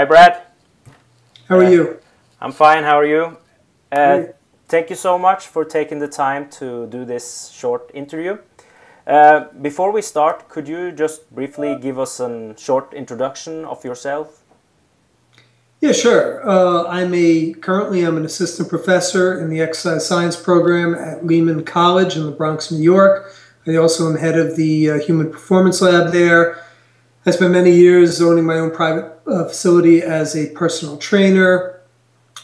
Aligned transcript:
Hi, 0.00 0.06
Brad. 0.06 0.40
How 1.46 1.58
are 1.58 1.64
uh, 1.64 1.70
you? 1.70 1.98
I'm 2.40 2.52
fine. 2.52 2.84
How 2.84 2.98
are 2.98 3.04
you? 3.04 3.36
Uh, 3.92 4.22
thank 4.66 4.88
you 4.88 4.96
so 4.96 5.18
much 5.18 5.46
for 5.46 5.62
taking 5.62 5.98
the 5.98 6.08
time 6.08 6.48
to 6.52 6.86
do 6.86 7.04
this 7.04 7.50
short 7.50 7.90
interview. 7.92 8.38
Uh, 9.06 9.48
before 9.60 9.92
we 9.92 10.00
start, 10.00 10.48
could 10.48 10.66
you 10.66 10.90
just 10.90 11.30
briefly 11.34 11.76
give 11.78 11.98
us 11.98 12.18
a 12.18 12.54
short 12.56 12.94
introduction 12.94 13.66
of 13.66 13.84
yourself? 13.84 14.42
Yeah, 15.82 15.92
sure. 15.92 16.48
Uh, 16.48 16.86
I'm 16.86 17.12
a 17.12 17.52
currently 17.52 18.02
I'm 18.02 18.16
an 18.16 18.24
assistant 18.24 18.70
professor 18.70 19.38
in 19.38 19.50
the 19.50 19.60
exercise 19.60 20.08
science 20.08 20.34
program 20.34 20.94
at 20.94 21.26
Lehman 21.26 21.62
College 21.62 22.16
in 22.16 22.24
the 22.24 22.32
Bronx, 22.32 22.70
New 22.70 22.82
York. 22.82 23.34
I 23.66 23.76
also 23.76 24.08
am 24.08 24.16
head 24.16 24.38
of 24.38 24.56
the 24.56 24.92
uh, 24.92 24.98
Human 25.00 25.30
Performance 25.30 25.82
Lab 25.82 26.10
there. 26.10 26.64
I 27.26 27.32
spent 27.32 27.52
many 27.52 27.72
years 27.72 28.22
owning 28.22 28.46
my 28.46 28.54
own 28.54 28.70
private 28.70 29.20
uh, 29.26 29.44
facility 29.44 30.00
as 30.00 30.34
a 30.34 30.48
personal 30.50 30.96
trainer. 30.96 31.78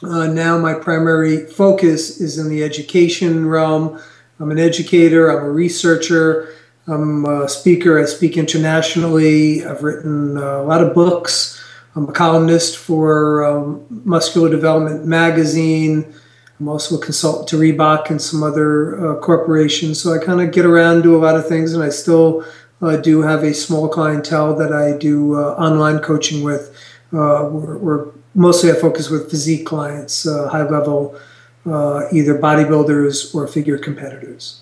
Uh, 0.03 0.27
now 0.27 0.59
my 0.59 0.75
primary 0.75 1.47
focus 1.47 2.21
is 2.21 2.39
in 2.39 2.51
the 2.51 2.63
education 2.63 3.49
realm. 3.49 3.99
I'm 4.39 4.51
an 4.51 4.59
educator, 4.59 5.31
I'm 5.31 5.47
a 5.47 5.51
researcher, 5.51 6.55
I'm 6.87 7.25
a 7.25 7.49
speaker, 7.49 7.99
I 7.99 8.05
speak 8.05 8.37
internationally, 8.37 9.65
I've 9.65 9.83
written 9.83 10.37
uh, 10.37 10.61
a 10.61 10.65
lot 10.65 10.83
of 10.83 10.93
books. 10.93 11.59
I'm 11.95 12.11
a 12.11 12.13
columnist 12.13 12.77
for 12.77 13.47
um, 13.47 13.87
Muscular 14.05 14.51
Development 14.51 15.07
Magazine. 15.07 16.15
I'm 16.61 16.69
also 16.69 16.99
a 16.99 17.03
consultant 17.03 17.49
to 17.49 17.57
Reebok 17.57 18.11
and 18.11 18.21
some 18.21 18.43
other 18.43 19.13
uh, 19.13 19.21
corporations. 19.21 20.03
So 20.03 20.13
I 20.13 20.23
kind 20.23 20.43
of 20.43 20.53
get 20.53 20.67
around, 20.67 21.01
do 21.01 21.17
a 21.17 21.19
lot 21.19 21.37
of 21.37 21.49
things, 21.49 21.73
and 21.73 21.83
I 21.83 21.89
still 21.89 22.45
uh, 22.83 22.97
do 22.97 23.23
have 23.23 23.43
a 23.43 23.55
small 23.55 23.89
clientele 23.89 24.55
that 24.57 24.73
I 24.73 24.97
do 24.97 25.35
uh, 25.35 25.55
online 25.55 26.01
coaching 26.01 26.43
with. 26.45 26.75
Uh, 27.13 27.49
we're, 27.51 27.77
we're, 27.79 28.07
mostly 28.35 28.71
I 28.71 28.75
focus 28.75 29.09
with 29.09 29.31
physique 29.31 29.65
clients, 29.65 30.27
uh, 30.27 30.49
high 30.51 30.69
level, 30.69 31.19
uh, 31.65 32.03
either 32.13 32.39
bodybuilders 32.39 33.35
or 33.35 33.49
figure 33.49 33.79
competitors. 33.79 34.61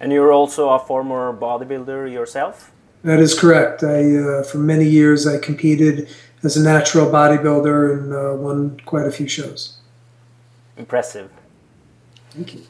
And 0.00 0.10
you're 0.10 0.32
also 0.32 0.68
a 0.70 0.80
former 0.80 1.32
bodybuilder 1.32 2.12
yourself? 2.12 2.72
That 3.04 3.20
is 3.20 3.38
correct. 3.38 3.84
I, 3.84 4.16
uh, 4.16 4.42
for 4.42 4.58
many 4.58 4.84
years, 4.84 5.28
I 5.28 5.38
competed 5.38 6.08
as 6.42 6.56
a 6.56 6.62
natural 6.62 7.06
bodybuilder 7.06 7.92
and 7.92 8.42
won 8.42 8.80
quite 8.84 9.06
a 9.06 9.12
few 9.12 9.28
shows. 9.28 9.78
Impressive. 10.76 11.30
Thank 12.30 12.54
you. 12.54 12.62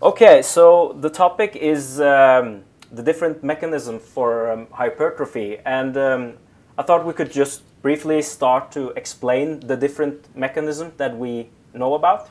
Okay, 0.00 0.42
so 0.42 0.96
the 1.00 1.10
topic 1.10 1.56
is 1.56 2.00
um, 2.00 2.62
the 2.94 3.02
different 3.02 3.42
mechanism 3.42 3.98
for 3.98 4.50
um, 4.50 4.66
hypertrophy. 4.70 5.58
And 5.64 5.96
um, 5.96 6.34
I 6.78 6.82
thought 6.82 7.04
we 7.04 7.12
could 7.12 7.32
just 7.32 7.62
briefly 7.82 8.22
start 8.22 8.72
to 8.72 8.90
explain 8.90 9.60
the 9.60 9.76
different 9.76 10.34
mechanisms 10.36 10.94
that 10.96 11.16
we 11.16 11.50
know 11.74 11.94
about. 11.94 12.30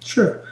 Sure. 0.00 0.44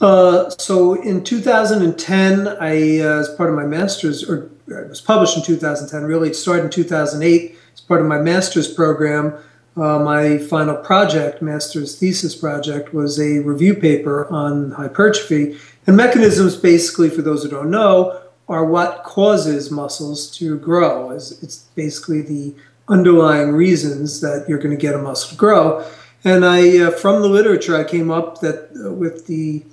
Uh, 0.00 0.48
so 0.50 0.94
in 0.94 1.22
2010, 1.22 2.48
I, 2.48 3.00
uh, 3.00 3.20
as 3.20 3.28
part 3.34 3.50
of 3.50 3.56
my 3.56 3.66
master's, 3.66 4.28
or 4.28 4.50
it 4.68 4.88
was 4.88 5.00
published 5.00 5.36
in 5.36 5.42
2010, 5.42 6.04
really, 6.04 6.30
it 6.30 6.36
started 6.36 6.64
in 6.64 6.70
2008 6.70 7.56
as 7.74 7.80
part 7.80 8.00
of 8.00 8.06
my 8.06 8.18
master's 8.18 8.72
program. 8.72 9.34
Uh, 9.76 9.98
my 9.98 10.38
final 10.38 10.76
project, 10.76 11.40
master's 11.42 11.98
thesis 11.98 12.34
project, 12.34 12.92
was 12.92 13.20
a 13.20 13.40
review 13.40 13.74
paper 13.74 14.26
on 14.28 14.72
hypertrophy. 14.72 15.56
And 15.86 15.96
mechanisms, 15.96 16.56
basically, 16.56 17.08
for 17.08 17.22
those 17.22 17.42
who 17.42 17.50
don't 17.50 17.70
know, 17.70 18.19
are 18.50 18.64
what 18.64 19.04
causes 19.04 19.70
muscles 19.70 20.28
to 20.38 20.58
grow. 20.58 21.10
It's 21.12 21.58
basically 21.76 22.20
the 22.20 22.54
underlying 22.88 23.52
reasons 23.52 24.20
that 24.20 24.46
you're 24.48 24.58
going 24.58 24.76
to 24.76 24.86
get 24.86 24.96
a 24.96 24.98
muscle 24.98 25.30
to 25.30 25.36
grow. 25.36 25.86
And 26.24 26.44
I, 26.44 26.78
uh, 26.78 26.90
from 26.90 27.22
the 27.22 27.28
literature, 27.28 27.76
I 27.76 27.84
came 27.84 28.10
up 28.10 28.40
that 28.40 28.70
uh, 28.84 28.92
with 28.92 29.26
the 29.26 29.64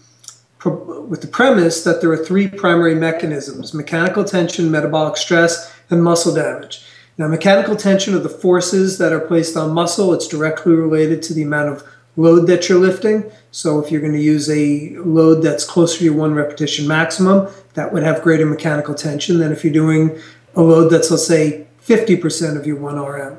with 1.10 1.22
the 1.22 1.28
premise 1.28 1.84
that 1.84 2.02
there 2.02 2.12
are 2.12 2.18
three 2.18 2.48
primary 2.48 2.96
mechanisms: 2.96 3.74
mechanical 3.74 4.24
tension, 4.24 4.70
metabolic 4.70 5.18
stress, 5.18 5.74
and 5.90 6.04
muscle 6.04 6.34
damage. 6.34 6.86
Now, 7.18 7.28
mechanical 7.28 7.76
tension 7.76 8.14
are 8.14 8.20
the 8.20 8.30
forces 8.30 9.00
that 9.00 9.12
are 9.12 9.20
placed 9.20 9.58
on 9.58 9.74
muscle. 9.74 10.14
It's 10.14 10.28
directly 10.28 10.74
related 10.74 11.24
to 11.24 11.34
the 11.34 11.42
amount 11.42 11.70
of 11.70 11.84
load 12.18 12.48
that 12.48 12.68
you're 12.68 12.80
lifting. 12.80 13.32
So 13.52 13.82
if 13.82 13.92
you're 13.92 14.02
going 14.02 14.14
to 14.14 14.22
use 14.22 14.50
a 14.50 14.90
load 14.98 15.42
that's 15.42 15.64
closer 15.64 16.00
to 16.00 16.06
your 16.06 16.16
one 16.16 16.34
repetition 16.34 16.88
maximum, 16.88 17.48
that 17.76 17.94
would 17.94 18.04
have 18.04 18.22
greater 18.22 18.46
mechanical 18.46 18.94
tension 18.94 19.38
than 19.38 19.54
if 19.54 19.64
you're 19.64 19.74
doing 19.74 20.20
a 20.56 20.62
load 20.62 20.90
that's, 20.90 21.10
let's 21.10 21.26
say, 21.26 21.68
50% 21.86 22.58
of 22.58 22.68
your 22.68 22.78
1RM. 22.78 23.38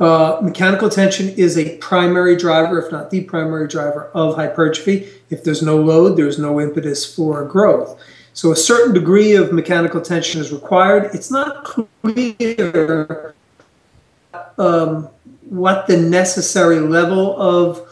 Uh, 0.00 0.38
mechanical 0.42 0.88
tension 0.88 1.28
is 1.30 1.58
a 1.58 1.76
primary 1.78 2.36
driver, 2.36 2.80
if 2.80 2.92
not 2.92 3.10
the 3.10 3.22
primary 3.24 3.66
driver, 3.66 4.10
of 4.14 4.36
hypertrophy. 4.36 5.08
If 5.28 5.42
there's 5.42 5.60
no 5.60 5.76
load, 5.76 6.16
there's 6.16 6.38
no 6.38 6.60
impetus 6.60 7.04
for 7.04 7.44
growth. 7.44 8.00
So 8.32 8.52
a 8.52 8.56
certain 8.56 8.94
degree 8.94 9.34
of 9.34 9.52
mechanical 9.52 10.00
tension 10.00 10.40
is 10.40 10.52
required. 10.52 11.10
It's 11.12 11.32
not 11.32 11.64
clear 11.64 13.34
um, 14.56 15.08
what 15.48 15.88
the 15.88 15.96
necessary 15.96 16.78
level 16.78 17.40
of 17.40 17.87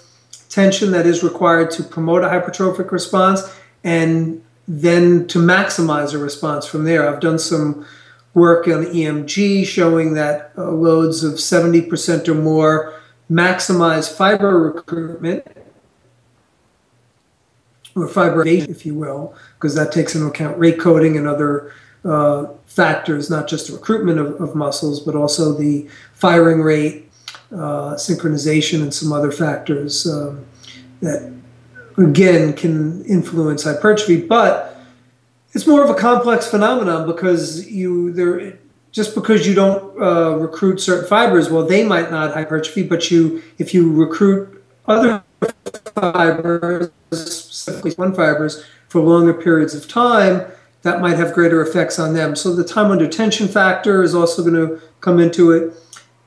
tension 0.56 0.90
that 0.90 1.04
is 1.04 1.22
required 1.22 1.70
to 1.70 1.82
promote 1.82 2.24
a 2.24 2.28
hypertrophic 2.28 2.90
response 2.90 3.42
and 3.84 4.42
then 4.66 5.26
to 5.28 5.38
maximize 5.38 6.14
a 6.14 6.18
response 6.18 6.64
from 6.64 6.84
there. 6.84 7.06
I've 7.06 7.20
done 7.20 7.38
some 7.38 7.84
work 8.32 8.66
on 8.66 8.86
EMG 8.86 9.66
showing 9.66 10.14
that 10.14 10.52
uh, 10.56 10.70
loads 10.70 11.22
of 11.22 11.34
70% 11.34 12.26
or 12.26 12.34
more 12.34 12.98
maximize 13.30 14.10
fiber 14.10 14.58
recruitment 14.58 15.46
or 17.94 18.08
fiber 18.08 18.46
if 18.46 18.86
you 18.86 18.94
will, 18.94 19.34
because 19.56 19.74
that 19.74 19.92
takes 19.92 20.14
into 20.14 20.26
account 20.26 20.56
rate 20.58 20.80
coding 20.80 21.18
and 21.18 21.26
other 21.26 21.70
uh, 22.02 22.46
factors, 22.64 23.28
not 23.28 23.46
just 23.46 23.66
the 23.66 23.74
recruitment 23.74 24.18
of, 24.18 24.40
of, 24.40 24.54
muscles, 24.54 25.00
but 25.00 25.14
also 25.14 25.52
the 25.52 25.86
firing 26.14 26.62
rate 26.62 27.05
synchronization, 27.52 28.82
and 28.82 28.92
some 28.92 29.12
other 29.12 29.30
factors 29.30 30.06
um, 30.06 30.44
that, 31.00 31.32
again, 31.96 32.52
can 32.52 33.04
influence 33.04 33.64
hypertrophy. 33.64 34.20
But 34.20 34.76
it's 35.52 35.66
more 35.66 35.82
of 35.82 35.90
a 35.90 35.94
complex 35.94 36.48
phenomenon 36.50 37.06
because 37.06 37.70
you 37.70 38.12
there 38.12 38.58
just 38.92 39.14
because 39.14 39.46
you 39.46 39.54
don't 39.54 40.00
uh, 40.00 40.36
recruit 40.36 40.80
certain 40.80 41.06
fibers, 41.06 41.50
well, 41.50 41.66
they 41.66 41.84
might 41.84 42.10
not 42.10 42.32
hypertrophy, 42.32 42.82
but 42.82 43.10
you 43.10 43.42
if 43.58 43.74
you 43.74 43.92
recruit 43.92 44.64
other 44.86 45.22
fibers, 45.94 46.90
specifically 47.10 47.92
one 47.92 48.14
fibers, 48.14 48.64
for 48.88 49.00
longer 49.00 49.34
periods 49.34 49.74
of 49.74 49.86
time, 49.88 50.46
that 50.82 51.00
might 51.00 51.16
have 51.16 51.32
greater 51.32 51.60
effects 51.60 51.98
on 51.98 52.14
them. 52.14 52.36
So 52.36 52.54
the 52.54 52.64
time 52.64 52.90
under 52.90 53.06
tension 53.06 53.48
factor 53.48 54.02
is 54.02 54.14
also 54.14 54.42
going 54.42 54.54
to 54.54 54.80
come 55.00 55.18
into 55.18 55.52
it 55.52 55.74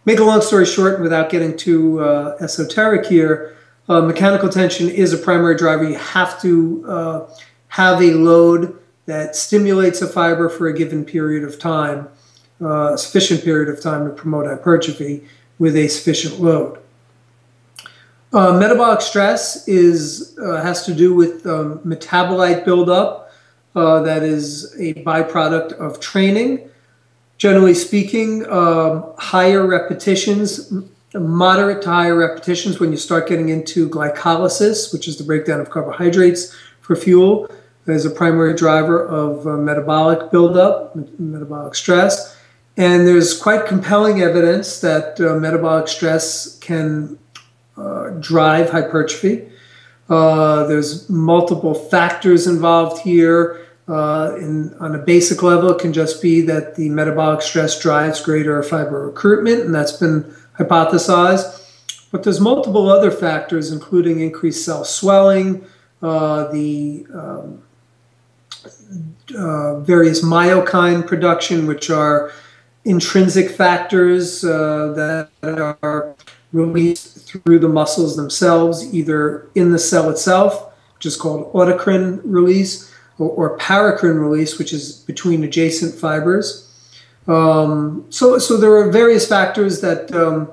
make 0.09 0.17
a 0.17 0.23
long 0.23 0.41
story 0.41 0.65
short, 0.65 0.99
without 0.99 1.29
getting 1.29 1.55
too 1.55 2.01
uh, 2.01 2.35
esoteric 2.39 3.05
here, 3.05 3.55
uh, 3.87 4.01
mechanical 4.01 4.49
tension 4.49 4.89
is 4.89 5.13
a 5.13 5.17
primary 5.17 5.55
driver. 5.55 5.87
You 5.87 5.99
have 5.99 6.41
to 6.41 6.83
uh, 6.87 7.29
have 7.67 8.01
a 8.01 8.15
load 8.15 8.75
that 9.05 9.35
stimulates 9.35 10.01
a 10.01 10.07
fiber 10.07 10.49
for 10.49 10.67
a 10.67 10.73
given 10.73 11.05
period 11.05 11.43
of 11.43 11.59
time, 11.59 12.07
uh, 12.59 12.93
a 12.93 12.97
sufficient 12.97 13.43
period 13.43 13.69
of 13.69 13.83
time 13.83 14.07
to 14.07 14.11
promote 14.11 14.47
hypertrophy 14.47 15.25
with 15.59 15.75
a 15.75 15.87
sufficient 15.87 16.41
load. 16.41 16.79
Uh, 18.33 18.53
metabolic 18.53 19.01
stress 19.01 19.67
is 19.67 20.35
uh, 20.39 20.59
has 20.63 20.87
to 20.87 20.93
do 20.95 21.13
with 21.13 21.45
um, 21.45 21.77
metabolite 21.79 22.65
buildup 22.65 23.31
that 23.75 24.23
is 24.23 24.75
a 24.79 24.95
byproduct 25.05 25.71
of 25.73 25.99
training 25.99 26.68
generally 27.39 27.73
speaking, 27.73 28.45
um, 28.51 29.05
higher 29.17 29.65
repetitions, 29.65 30.71
moderate 31.15 31.81
to 31.81 31.89
higher 31.89 32.15
repetitions 32.15 32.79
when 32.79 32.91
you 32.91 32.97
start 32.97 33.27
getting 33.27 33.49
into 33.49 33.89
glycolysis, 33.89 34.93
which 34.93 35.07
is 35.07 35.17
the 35.17 35.23
breakdown 35.23 35.59
of 35.59 35.71
carbohydrates 35.71 36.53
for 36.81 36.95
fuel, 36.95 37.49
as 37.87 38.05
a 38.05 38.09
primary 38.09 38.53
driver 38.53 39.03
of 39.03 39.47
uh, 39.47 39.57
metabolic 39.57 40.29
buildup, 40.29 40.95
metabolic 41.17 41.73
stress. 41.73 42.37
And 42.77 43.07
there's 43.07 43.35
quite 43.35 43.65
compelling 43.65 44.21
evidence 44.21 44.81
that 44.81 45.19
uh, 45.19 45.35
metabolic 45.35 45.87
stress 45.87 46.59
can 46.59 47.17
uh, 47.77 48.09
drive 48.19 48.69
hypertrophy. 48.69 49.49
Uh, 50.09 50.65
there's 50.65 51.09
multiple 51.09 51.73
factors 51.73 52.47
involved 52.47 53.01
here. 53.01 53.65
Uh, 53.89 54.35
on 54.79 54.93
a 54.93 54.99
basic 54.99 55.41
level, 55.41 55.71
it 55.71 55.79
can 55.79 55.91
just 55.91 56.21
be 56.21 56.41
that 56.41 56.75
the 56.75 56.89
metabolic 56.89 57.41
stress 57.41 57.79
drives 57.79 58.21
greater 58.21 58.61
fiber 58.61 59.07
recruitment, 59.07 59.61
and 59.61 59.73
that's 59.73 59.93
been 59.93 60.23
hypothesized. 60.59 61.55
But 62.11 62.23
there's 62.23 62.39
multiple 62.39 62.89
other 62.89 63.09
factors, 63.09 63.71
including 63.71 64.19
increased 64.19 64.63
cell 64.63 64.85
swelling, 64.85 65.65
uh, 66.03 66.51
the 66.51 67.05
um, 67.13 67.63
uh, 69.35 69.79
various 69.79 70.23
myokine 70.23 71.05
production, 71.05 71.65
which 71.65 71.89
are 71.89 72.31
intrinsic 72.85 73.49
factors 73.49 74.43
uh, 74.43 74.93
that 74.95 75.29
are 75.81 76.15
released 76.51 77.27
through 77.27 77.59
the 77.59 77.69
muscles 77.69 78.15
themselves, 78.15 78.93
either 78.93 79.49
in 79.55 79.71
the 79.71 79.79
cell 79.79 80.09
itself, 80.09 80.73
which 80.95 81.05
is 81.05 81.15
called 81.15 81.51
autocrine 81.53 82.21
release, 82.23 82.88
or, 83.19 83.29
or 83.29 83.57
paracrine 83.57 84.19
release, 84.19 84.57
which 84.57 84.73
is 84.73 84.93
between 84.93 85.43
adjacent 85.43 85.93
fibers. 85.93 86.65
Um, 87.27 88.05
so, 88.09 88.39
so 88.39 88.57
there 88.57 88.75
are 88.75 88.89
various 88.91 89.27
factors 89.27 89.81
that 89.81 90.11
um, 90.13 90.51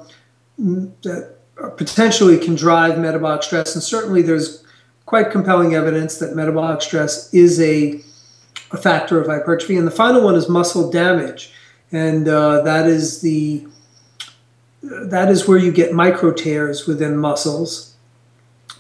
that 1.03 1.37
potentially 1.77 2.39
can 2.39 2.55
drive 2.55 2.99
metabolic 2.99 3.43
stress, 3.43 3.75
and 3.75 3.83
certainly 3.83 4.21
there's 4.21 4.63
quite 5.07 5.31
compelling 5.31 5.75
evidence 5.75 6.19
that 6.19 6.35
metabolic 6.35 6.83
stress 6.83 7.33
is 7.33 7.61
a, 7.61 8.01
a 8.73 8.77
factor 8.77 9.21
of 9.21 9.29
hypertrophy. 9.29 9.77
And 9.77 9.87
the 9.87 9.93
final 9.93 10.23
one 10.23 10.35
is 10.35 10.49
muscle 10.49 10.91
damage, 10.91 11.53
and 11.93 12.29
uh, 12.29 12.61
that 12.62 12.87
is 12.87 13.23
the 13.23 13.67
that 14.83 15.31
is 15.31 15.49
where 15.49 15.59
you 15.59 15.73
get 15.73 15.95
micro 15.95 16.33
tears 16.33 16.87
within 16.87 17.17
muscles, 17.17 17.95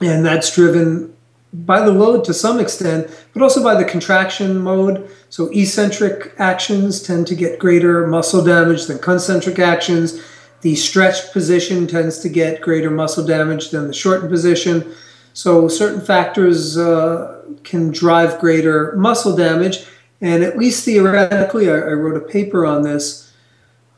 and 0.02 0.24
that's 0.24 0.54
driven 0.54 1.15
by 1.64 1.80
the 1.80 1.92
load 1.92 2.24
to 2.24 2.34
some 2.34 2.60
extent, 2.60 3.08
but 3.32 3.42
also 3.42 3.62
by 3.62 3.74
the 3.74 3.84
contraction 3.84 4.58
mode. 4.58 5.08
So 5.30 5.48
eccentric 5.48 6.34
actions 6.38 7.02
tend 7.02 7.26
to 7.28 7.34
get 7.34 7.58
greater 7.58 8.06
muscle 8.06 8.44
damage 8.44 8.86
than 8.86 8.98
concentric 8.98 9.58
actions. 9.58 10.22
The 10.60 10.74
stretched 10.74 11.32
position 11.32 11.86
tends 11.86 12.18
to 12.20 12.28
get 12.28 12.60
greater 12.60 12.90
muscle 12.90 13.24
damage 13.24 13.70
than 13.70 13.86
the 13.86 13.94
shortened 13.94 14.30
position. 14.30 14.92
So 15.32 15.68
certain 15.68 16.00
factors 16.00 16.76
uh, 16.76 17.42
can 17.62 17.90
drive 17.90 18.38
greater 18.38 18.94
muscle 18.96 19.36
damage. 19.36 19.86
And 20.20 20.42
at 20.42 20.58
least 20.58 20.84
theoretically, 20.84 21.70
I, 21.70 21.74
I 21.74 21.92
wrote 21.92 22.16
a 22.16 22.26
paper 22.26 22.66
on 22.66 22.82
this. 22.82 23.32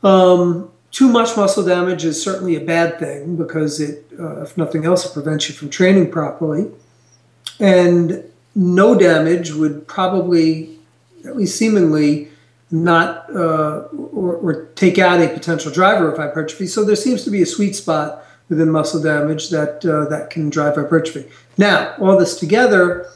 Um, 0.03 0.71
too 0.91 1.07
much 1.07 1.37
muscle 1.37 1.63
damage 1.63 2.03
is 2.03 2.21
certainly 2.21 2.55
a 2.55 2.61
bad 2.61 2.99
thing 2.99 3.35
because 3.35 3.79
it, 3.79 4.05
uh, 4.19 4.41
if 4.41 4.57
nothing 4.57 4.85
else, 4.85 5.05
it 5.05 5.13
prevents 5.13 5.47
you 5.47 5.55
from 5.55 5.69
training 5.69 6.11
properly. 6.11 6.71
And 7.59 8.23
no 8.55 8.97
damage 8.97 9.51
would 9.51 9.87
probably, 9.87 10.77
at 11.25 11.35
least 11.35 11.57
seemingly, 11.57 12.29
not 12.71 13.33
uh, 13.35 13.87
or, 14.13 14.35
or, 14.35 14.65
take 14.75 14.99
out 14.99 15.19
a 15.19 15.27
potential 15.27 15.71
driver 15.71 16.11
of 16.11 16.17
hypertrophy. 16.17 16.67
So 16.67 16.83
there 16.83 16.95
seems 16.95 17.23
to 17.23 17.31
be 17.31 17.41
a 17.41 17.45
sweet 17.45 17.75
spot 17.75 18.23
within 18.47 18.69
muscle 18.69 19.01
damage 19.01 19.49
that 19.49 19.83
uh, 19.85 20.07
that 20.09 20.29
can 20.29 20.49
drive 20.51 20.75
hypertrophy. 20.75 21.29
Now, 21.57 21.95
all 21.99 22.17
this 22.17 22.39
together, 22.39 23.09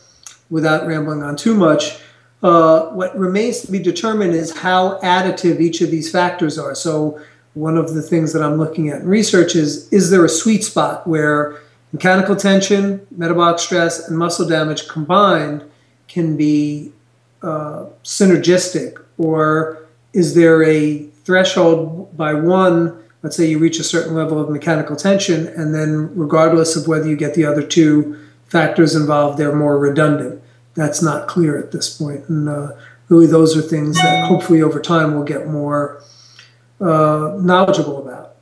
without 0.50 0.88
rambling 0.88 1.22
on 1.22 1.36
too 1.36 1.54
much, 1.54 2.00
uh, 2.42 2.88
what 2.88 3.18
remains 3.18 3.62
to 3.62 3.72
be 3.72 3.80
determined 3.80 4.34
is 4.34 4.58
how 4.58 5.00
additive 5.00 5.60
each 5.60 5.82
of 5.82 5.92
these 5.92 6.12
factors 6.12 6.58
are. 6.58 6.76
So 6.76 7.22
one 7.54 7.78
of 7.78 7.94
the 7.94 8.02
things 8.02 8.34
that 8.34 8.42
I'm 8.42 8.58
looking 8.58 8.90
at 8.90 9.02
in 9.02 9.08
research 9.08 9.56
is 9.56 9.92
is 9.94 10.10
there 10.10 10.26
a 10.26 10.30
sweet 10.30 10.64
spot 10.64 11.08
where 11.08 11.60
mechanical 11.94 12.36
tension, 12.36 13.06
metabolic 13.12 13.60
stress, 13.60 14.10
and 14.10 14.18
muscle 14.18 14.48
damage 14.48 14.88
combined 14.90 15.64
can 16.08 16.36
be 16.36 16.92
uh, 17.42 17.86
synergistic, 18.04 19.02
or 19.18 19.86
is 20.12 20.36
there 20.36 20.64
a 20.64 21.04
threshold 21.24 22.16
by 22.18 22.34
one? 22.34 23.02
Let's 23.22 23.38
say 23.38 23.46
you 23.46 23.60
reach 23.60 23.80
a 23.80 23.84
certain 23.84 24.16
level 24.16 24.42
of 24.42 24.50
mechanical 24.50 24.96
tension, 24.96 25.48
and 25.48 25.74
then 25.74 26.14
regardless 26.18 26.76
of 26.76 26.88
whether 26.88 27.08
you 27.08 27.16
get 27.16 27.36
the 27.36 27.46
other 27.46 27.62
two 27.64 28.20
factors 28.48 28.96
involved, 28.96 29.38
they're 29.38 29.56
more 29.56 29.78
redundant. 29.78 30.42
That's 30.76 31.02
not 31.02 31.28
clear 31.28 31.58
at 31.58 31.72
this 31.72 31.96
point, 31.96 32.28
and 32.28 32.50
uh, 32.50 32.72
really 33.08 33.28
those 33.28 33.56
are 33.56 33.62
things 33.62 33.96
that 33.98 34.26
hopefully 34.28 34.62
over 34.62 34.82
time 34.82 35.14
we'll 35.14 35.24
get 35.24 35.48
more 35.48 36.02
uh, 36.82 37.38
knowledgeable 37.40 38.06
about. 38.06 38.36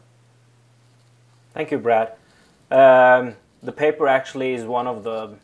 Thank 1.54 1.72
you, 1.72 1.78
Brad. 1.78 2.14
Um, 2.72 3.36
the 3.62 3.72
paper 3.72 4.08
actually 4.08 4.54
is 4.54 4.64
one 4.64 4.88
of 4.88 5.04
the 5.04 5.36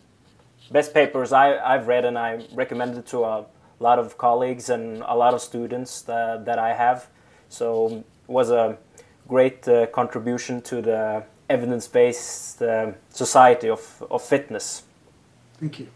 best 0.71 0.93
papers 0.93 1.31
I, 1.33 1.57
I've 1.57 1.87
read, 1.87 2.05
and 2.05 2.17
I 2.17 2.45
recommend 2.53 2.97
it 2.97 3.05
to 3.07 3.25
a 3.25 3.45
lot 3.79 3.99
of 3.99 4.17
colleagues 4.17 4.69
and 4.69 5.03
a 5.05 5.15
lot 5.15 5.33
of 5.33 5.41
students 5.41 6.01
that, 6.03 6.45
that 6.45 6.57
I 6.57 6.73
have. 6.73 7.07
So 7.49 7.97
it 7.97 8.05
was 8.27 8.49
a 8.49 8.77
great 9.27 9.67
uh, 9.67 9.87
contribution 9.87 10.61
to 10.61 10.81
the 10.81 11.23
evidence-based 11.49 12.61
uh, 12.61 12.91
society 13.09 13.69
of, 13.69 14.03
of 14.09 14.21
fitness. 14.21 14.83
Thank 15.59 15.79
you. 15.79 15.87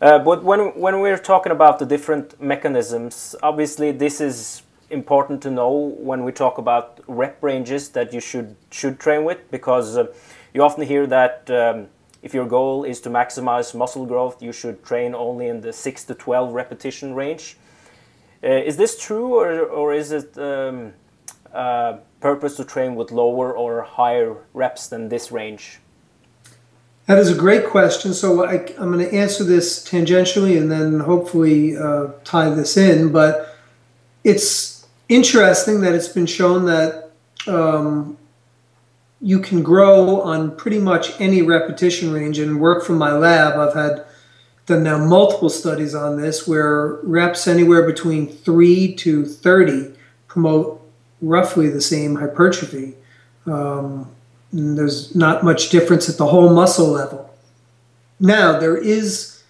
Uh, 0.00 0.18
but 0.18 0.44
when, 0.44 0.78
when 0.78 1.00
we're 1.00 1.18
talking 1.18 1.52
about 1.52 1.78
the 1.78 1.86
different 1.86 2.40
mechanisms, 2.40 3.34
obviously 3.42 3.92
this 3.92 4.20
is 4.20 4.62
important 4.90 5.42
to 5.42 5.50
know 5.50 5.72
when 5.98 6.24
we 6.24 6.32
talk 6.32 6.58
about 6.58 7.00
rep 7.06 7.42
ranges 7.42 7.90
that 7.90 8.12
you 8.12 8.20
should 8.20 8.56
should 8.70 8.98
train 9.00 9.24
with 9.24 9.50
because 9.50 9.96
uh, 9.96 10.06
you 10.54 10.62
often 10.62 10.84
hear 10.86 11.06
that 11.06 11.50
um, 11.50 11.88
if 12.22 12.34
your 12.34 12.46
goal 12.46 12.84
is 12.84 13.00
to 13.02 13.10
maximize 13.10 13.74
muscle 13.74 14.06
growth, 14.06 14.42
you 14.42 14.52
should 14.52 14.84
train 14.84 15.14
only 15.14 15.46
in 15.46 15.60
the 15.60 15.72
6 15.72 16.04
to 16.04 16.14
12 16.14 16.52
repetition 16.52 17.14
range. 17.14 17.56
Uh, 18.42 18.48
is 18.48 18.76
this 18.76 18.98
true, 18.98 19.34
or, 19.34 19.60
or 19.60 19.94
is 19.94 20.12
it 20.12 20.36
um, 20.38 20.92
uh, 21.52 21.98
purpose 22.20 22.56
to 22.56 22.64
train 22.64 22.96
with 22.96 23.12
lower 23.12 23.56
or 23.56 23.82
higher 23.82 24.36
reps 24.54 24.88
than 24.88 25.08
this 25.08 25.30
range? 25.30 25.78
That 27.06 27.18
is 27.18 27.30
a 27.30 27.34
great 27.36 27.66
question. 27.66 28.12
So 28.12 28.44
I, 28.44 28.54
am 28.78 28.92
going 28.92 28.98
to 28.98 29.14
answer 29.14 29.44
this 29.44 29.88
tangentially 29.88 30.58
and 30.60 30.70
then 30.70 31.00
hopefully 31.00 31.76
uh, 31.76 32.08
tie 32.24 32.50
this 32.50 32.76
in. 32.76 33.12
But 33.12 33.56
it's 34.24 34.75
interesting 35.08 35.80
that 35.82 35.94
it's 35.94 36.08
been 36.08 36.26
shown 36.26 36.66
that 36.66 37.10
um, 37.46 38.16
you 39.20 39.40
can 39.40 39.62
grow 39.62 40.20
on 40.20 40.56
pretty 40.56 40.78
much 40.78 41.18
any 41.20 41.42
repetition 41.42 42.12
range 42.12 42.38
and 42.38 42.60
work 42.60 42.84
from 42.84 42.98
my 42.98 43.12
lab. 43.12 43.58
I've 43.58 43.74
had 43.74 44.04
done 44.66 44.82
now 44.82 44.98
multiple 44.98 45.48
studies 45.48 45.94
on 45.94 46.20
this 46.20 46.46
where 46.46 46.98
reps 47.02 47.46
anywhere 47.46 47.86
between 47.86 48.26
3 48.26 48.94
to 48.96 49.24
30 49.24 49.92
promote 50.26 50.82
roughly 51.22 51.68
the 51.70 51.80
same 51.80 52.16
hypertrophy. 52.16 52.94
Um, 53.46 54.10
there's 54.52 55.14
not 55.14 55.44
much 55.44 55.70
difference 55.70 56.08
at 56.08 56.18
the 56.18 56.26
whole 56.26 56.52
muscle 56.52 56.88
level. 56.88 57.34
Now, 58.18 58.58
there 58.58 58.76
is 58.76 59.42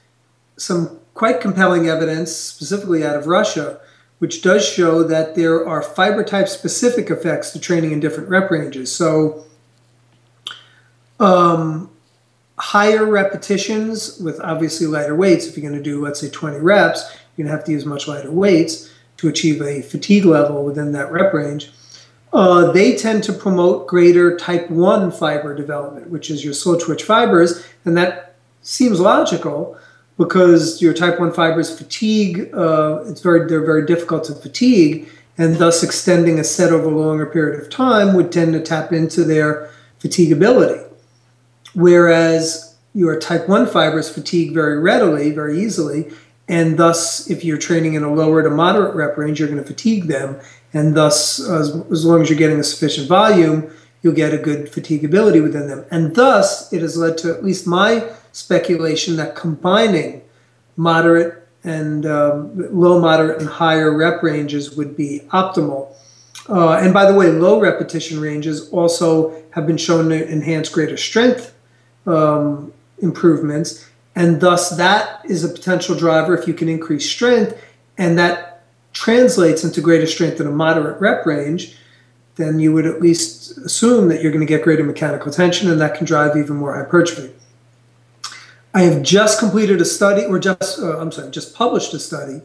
some 0.57 0.99
quite 1.15 1.41
compelling 1.41 1.89
evidence, 1.89 2.35
specifically 2.35 3.05
out 3.05 3.17
of 3.17 3.27
Russia, 3.27 3.81
which 4.19 4.43
does 4.43 4.67
show 4.67 5.03
that 5.03 5.35
there 5.35 5.67
are 5.67 5.83
fiber 5.83 6.25
type 6.25 6.49
specific 6.49 7.11
effects 7.11 7.51
to 7.51 7.61
training 7.61 7.93
in 7.93 8.01
different 8.01 8.29
rep 8.29 8.51
ranges. 8.51 8.95
So, 8.95 9.45
um, 11.21 11.91
higher 12.59 13.05
repetitions 13.05 14.19
with 14.19 14.41
obviously 14.41 14.87
lighter 14.87 15.15
weights, 15.15 15.47
if 15.47 15.57
you're 15.57 15.69
going 15.69 15.83
to 15.83 15.91
do, 15.91 16.03
let's 16.03 16.21
say, 16.21 16.31
20 16.31 16.59
reps, 16.59 17.03
you're 17.37 17.45
going 17.45 17.53
to 17.53 17.57
have 17.57 17.67
to 17.67 17.73
use 17.73 17.85
much 17.85 18.09
lighter 18.09 18.31
weights 18.31 18.91
to 19.19 19.29
achieve 19.29 19.61
a 19.61 19.83
fatigue 19.83 20.25
level 20.25 20.65
within 20.65 20.93
that 20.93 21.11
rep 21.13 21.33
range. 21.33 21.71
Uh, 22.33 22.73
they 22.73 22.97
tend 22.97 23.23
to 23.25 23.33
promote 23.33 23.87
greater 23.87 24.37
type 24.37 24.69
1 24.71 25.11
fiber 25.11 25.55
development, 25.55 26.11
which 26.11 26.31
is 26.31 26.45
your 26.45 26.55
slow 26.55 26.79
twitch 26.79 27.03
fibers, 27.03 27.67
and 27.85 27.97
that 27.97 28.35
seems 28.63 29.01
logical 29.01 29.79
because 30.19 30.81
your 30.81 30.95
type 30.95 31.21
1 31.21 31.33
fibers 31.33 31.77
fatigue, 31.77 32.51
uh, 32.55 33.05
it's 33.07 33.21
very, 33.21 33.47
they're 33.47 33.65
very 33.65 33.85
difficult 33.85 34.25
to 34.25 34.35
fatigue, 34.35 35.09
and 35.39 35.57
thus 35.57 35.83
extending 35.83 36.39
a 36.39 36.45
set 36.45 36.73
over 36.73 36.89
a 36.89 36.97
longer 36.97 37.27
period 37.27 37.61
of 37.61 37.69
time 37.69 38.15
would 38.15 38.33
tend 38.33 38.53
to 38.55 38.61
tap 38.61 38.93
into 38.93 39.25
their 39.25 39.71
fatigability 40.01 40.87
whereas 41.77 42.75
your 42.95 43.21
type 43.21 43.49
1 43.49 43.67
fibers 43.67 44.09
fatigue 44.09 44.55
very 44.55 44.79
readily, 44.79 45.31
very 45.31 45.61
easily, 45.61 46.11
and 46.49 46.79
thus 46.79 47.29
if 47.31 47.45
you're 47.45 47.59
training 47.59 47.95
in 47.95 48.03
a 48.03 48.13
lower 48.13 48.43
to 48.43 48.51
moderate 48.51 48.95
rep 48.95 49.17
range, 49.19 49.39
you're 49.39 49.49
going 49.49 49.63
to 49.63 49.67
fatigue 49.67 50.05
them, 50.05 50.41
and 50.73 50.97
thus 50.97 51.39
as, 51.39 51.77
as 51.93 52.05
long 52.05 52.23
as 52.23 52.31
you're 52.31 52.39
getting 52.39 52.59
a 52.59 52.65
sufficient 52.65 53.09
volume, 53.09 53.71
you'll 54.03 54.15
get 54.15 54.33
a 54.33 54.39
good 54.39 54.73
fatigability 54.73 55.43
within 55.43 55.69
them. 55.69 55.85
And 55.91 56.15
thus 56.17 56.73
it 56.73 56.81
has 56.81 56.97
led 56.97 57.19
to 57.19 57.35
at 57.35 57.45
least 57.45 57.67
my 57.67 58.09
speculation 58.37 59.17
that 59.17 59.35
combining 59.35 60.21
moderate 60.77 61.49
and 61.65 62.05
um, 62.05 62.79
low, 62.79 63.01
moderate, 63.01 63.41
and 63.41 63.49
higher 63.49 63.97
rep 63.97 64.23
ranges 64.23 64.77
would 64.77 64.95
be 64.95 65.23
optimal. 65.33 65.89
Uh, 66.47 66.73
and 66.73 66.93
by 66.93 67.11
the 67.11 67.17
way, 67.17 67.29
low 67.29 67.59
repetition 67.59 68.21
ranges 68.21 68.69
also 68.69 69.43
have 69.53 69.67
been 69.67 69.79
shown 69.79 70.11
to 70.11 70.31
enhance 70.31 70.69
greater 70.69 70.99
strength 70.99 71.55
um, 72.07 72.73
improvements. 72.99 73.89
And 74.15 74.39
thus, 74.39 74.69
that 74.77 75.25
is 75.25 75.43
a 75.43 75.49
potential 75.49 75.97
driver 75.97 76.37
if 76.37 76.47
you 76.47 76.53
can 76.53 76.69
increase 76.69 77.09
strength, 77.09 77.59
and 77.97 78.19
that 78.19 78.65
translates 78.93 79.65
into 79.65 79.81
greater 79.81 80.07
strength 80.07 80.41
in 80.41 80.47
a 80.47 80.51
moderate 80.51 81.01
rep 81.01 81.25
range, 81.25 81.77
then 82.37 82.61
you 82.61 82.71
would 82.75 82.87
at 82.87 83.01
least 83.01 83.57
assume 83.59 84.09
that 84.09 84.23
you're 84.23 84.31
going 84.31 84.47
to 84.47 84.53
get 84.55 84.63
greater 84.63 84.85
mechanical 84.85 85.33
tension, 85.33 85.71
and 85.71 85.81
that 85.81 85.97
can 85.97 86.05
drive 86.05 86.37
even 86.37 86.57
more 86.57 86.75
hypertrophy. 86.77 87.33
I 88.77 88.83
have 88.83 89.03
just 89.03 89.39
completed 89.39 89.81
a 89.81 89.87
study, 89.87 90.27
or 90.27 90.39
just, 90.39 90.79
uh, 90.79 90.99
I'm 90.99 91.11
sorry, 91.11 91.31
just 91.31 91.55
published 91.55 91.95
a 91.95 91.99
study. 91.99 92.43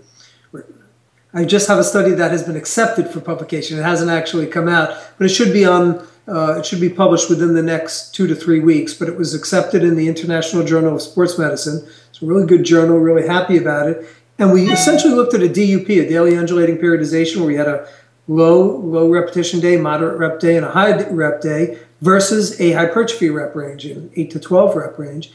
I 1.33 1.43
just 1.43 1.67
have 1.67 1.77
a 1.77 1.83
study 1.83 2.11
that 2.11 2.31
has 2.31 2.43
been 2.43 2.55
accepted 2.55 3.09
for 3.09 3.19
publication. 3.19 3.77
It 3.77 3.83
hasn't 3.83 4.09
actually 4.09 4.47
come 4.47 4.69
out, 4.69 4.97
but 5.17 5.25
it 5.25 5.29
should 5.29 5.51
be 5.51 5.65
on. 5.65 6.07
Uh, 6.29 6.59
it 6.59 6.65
should 6.65 6.79
be 6.79 6.87
published 6.89 7.29
within 7.29 7.53
the 7.53 7.63
next 7.63 8.15
two 8.15 8.27
to 8.27 8.35
three 8.35 8.61
weeks. 8.61 8.93
But 8.93 9.09
it 9.09 9.17
was 9.17 9.33
accepted 9.33 9.83
in 9.83 9.97
the 9.97 10.07
International 10.07 10.63
Journal 10.63 10.95
of 10.95 11.01
Sports 11.01 11.37
Medicine. 11.37 11.85
It's 12.09 12.21
a 12.21 12.25
really 12.25 12.47
good 12.47 12.63
journal. 12.63 12.97
Really 12.97 13.27
happy 13.27 13.57
about 13.57 13.89
it. 13.89 14.05
And 14.39 14.53
we 14.53 14.71
essentially 14.71 15.13
looked 15.13 15.33
at 15.33 15.41
a 15.41 15.49
DUP, 15.49 15.89
a 15.89 16.07
daily 16.07 16.37
undulating 16.37 16.77
periodization, 16.77 17.37
where 17.37 17.47
we 17.47 17.55
had 17.55 17.67
a 17.67 17.89
low 18.29 18.77
low 18.77 19.09
repetition 19.09 19.59
day, 19.59 19.75
moderate 19.75 20.17
rep 20.17 20.39
day, 20.39 20.55
and 20.55 20.65
a 20.65 20.71
high 20.71 20.95
rep 21.09 21.41
day 21.41 21.77
versus 21.99 22.57
a 22.61 22.71
hypertrophy 22.71 23.29
rep 23.29 23.53
range 23.53 23.85
in 23.85 24.09
eight 24.15 24.31
to 24.31 24.39
twelve 24.39 24.77
rep 24.77 24.97
range. 24.97 25.33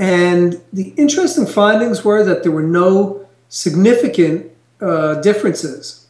And 0.00 0.62
the 0.72 0.94
interesting 0.96 1.44
findings 1.44 2.02
were 2.02 2.24
that 2.24 2.42
there 2.42 2.50
were 2.50 2.62
no 2.62 3.28
significant 3.50 4.50
uh, 4.80 5.16
differences 5.20 6.06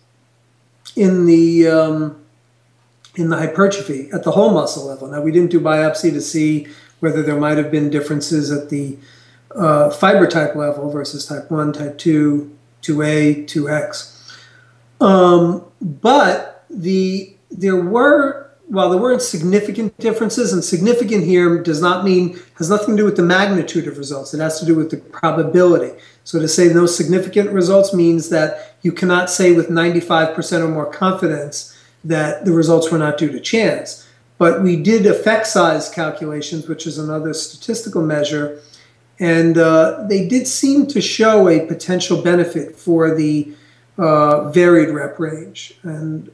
in 0.94 1.26
the 1.26 1.66
um, 1.66 2.24
in 3.16 3.30
the 3.30 3.36
hypertrophy 3.36 4.08
at 4.12 4.22
the 4.22 4.30
whole 4.30 4.50
muscle 4.50 4.86
level. 4.86 5.08
Now 5.08 5.20
we 5.20 5.32
didn't 5.32 5.50
do 5.50 5.58
biopsy 5.58 6.12
to 6.12 6.20
see 6.20 6.68
whether 7.00 7.20
there 7.20 7.36
might 7.36 7.58
have 7.58 7.72
been 7.72 7.90
differences 7.90 8.52
at 8.52 8.70
the 8.70 8.96
uh, 9.56 9.90
fiber 9.90 10.28
type 10.28 10.54
level 10.54 10.88
versus 10.92 11.26
type 11.26 11.50
one, 11.50 11.72
type 11.72 11.98
two, 11.98 12.56
two 12.82 13.02
A, 13.02 13.42
two 13.46 13.68
X. 13.68 14.38
Um, 15.00 15.64
but 15.80 16.64
the 16.70 17.34
there 17.50 17.82
were 17.82 18.49
while 18.70 18.88
there 18.88 19.00
weren't 19.00 19.20
significant 19.20 19.98
differences, 19.98 20.52
and 20.52 20.62
significant 20.62 21.24
here 21.24 21.60
does 21.60 21.82
not 21.82 22.04
mean 22.04 22.38
has 22.54 22.70
nothing 22.70 22.96
to 22.96 23.02
do 23.02 23.04
with 23.04 23.16
the 23.16 23.22
magnitude 23.22 23.88
of 23.88 23.98
results. 23.98 24.32
It 24.32 24.38
has 24.38 24.60
to 24.60 24.66
do 24.66 24.76
with 24.76 24.90
the 24.90 24.98
probability. 24.98 25.98
So 26.22 26.38
to 26.38 26.46
say 26.46 26.72
no 26.72 26.86
significant 26.86 27.50
results 27.50 27.92
means 27.92 28.28
that 28.28 28.76
you 28.82 28.92
cannot 28.92 29.28
say 29.28 29.52
with 29.52 29.70
95% 29.70 30.60
or 30.60 30.68
more 30.68 30.86
confidence 30.86 31.76
that 32.04 32.44
the 32.44 32.52
results 32.52 32.92
were 32.92 32.98
not 32.98 33.18
due 33.18 33.32
to 33.32 33.40
chance. 33.40 34.06
But 34.38 34.62
we 34.62 34.76
did 34.76 35.04
effect 35.04 35.48
size 35.48 35.88
calculations, 35.88 36.68
which 36.68 36.86
is 36.86 36.96
another 36.96 37.34
statistical 37.34 38.02
measure, 38.02 38.60
and 39.18 39.58
uh, 39.58 40.06
they 40.08 40.28
did 40.28 40.46
seem 40.46 40.86
to 40.86 41.00
show 41.00 41.48
a 41.48 41.66
potential 41.66 42.22
benefit 42.22 42.76
for 42.76 43.14
the 43.14 43.52
uh, 43.98 44.48
varied 44.50 44.90
rep 44.90 45.18
range. 45.18 45.74
And 45.82 46.30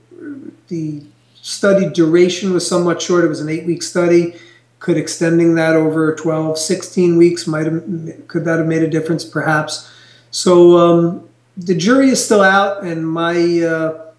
the 0.68 1.02
study 1.46 1.88
duration 1.88 2.52
was 2.52 2.66
somewhat 2.66 3.00
short. 3.00 3.24
It 3.24 3.28
was 3.28 3.40
an 3.40 3.48
eight 3.48 3.66
week 3.66 3.82
study. 3.82 4.34
Could 4.80 4.96
extending 4.96 5.54
that 5.54 5.76
over 5.76 6.14
12, 6.14 6.58
16 6.58 7.16
weeks 7.16 7.46
might 7.46 7.66
have, 7.66 7.84
could 8.26 8.44
that 8.44 8.58
have 8.58 8.66
made 8.66 8.82
a 8.82 8.88
difference? 8.88 9.24
Perhaps. 9.24 9.88
So 10.32 10.76
um, 10.76 11.28
the 11.56 11.74
jury 11.74 12.10
is 12.10 12.22
still 12.22 12.42
out, 12.42 12.82
and 12.82 13.08
my 13.08 13.60
uh, 13.60 14.12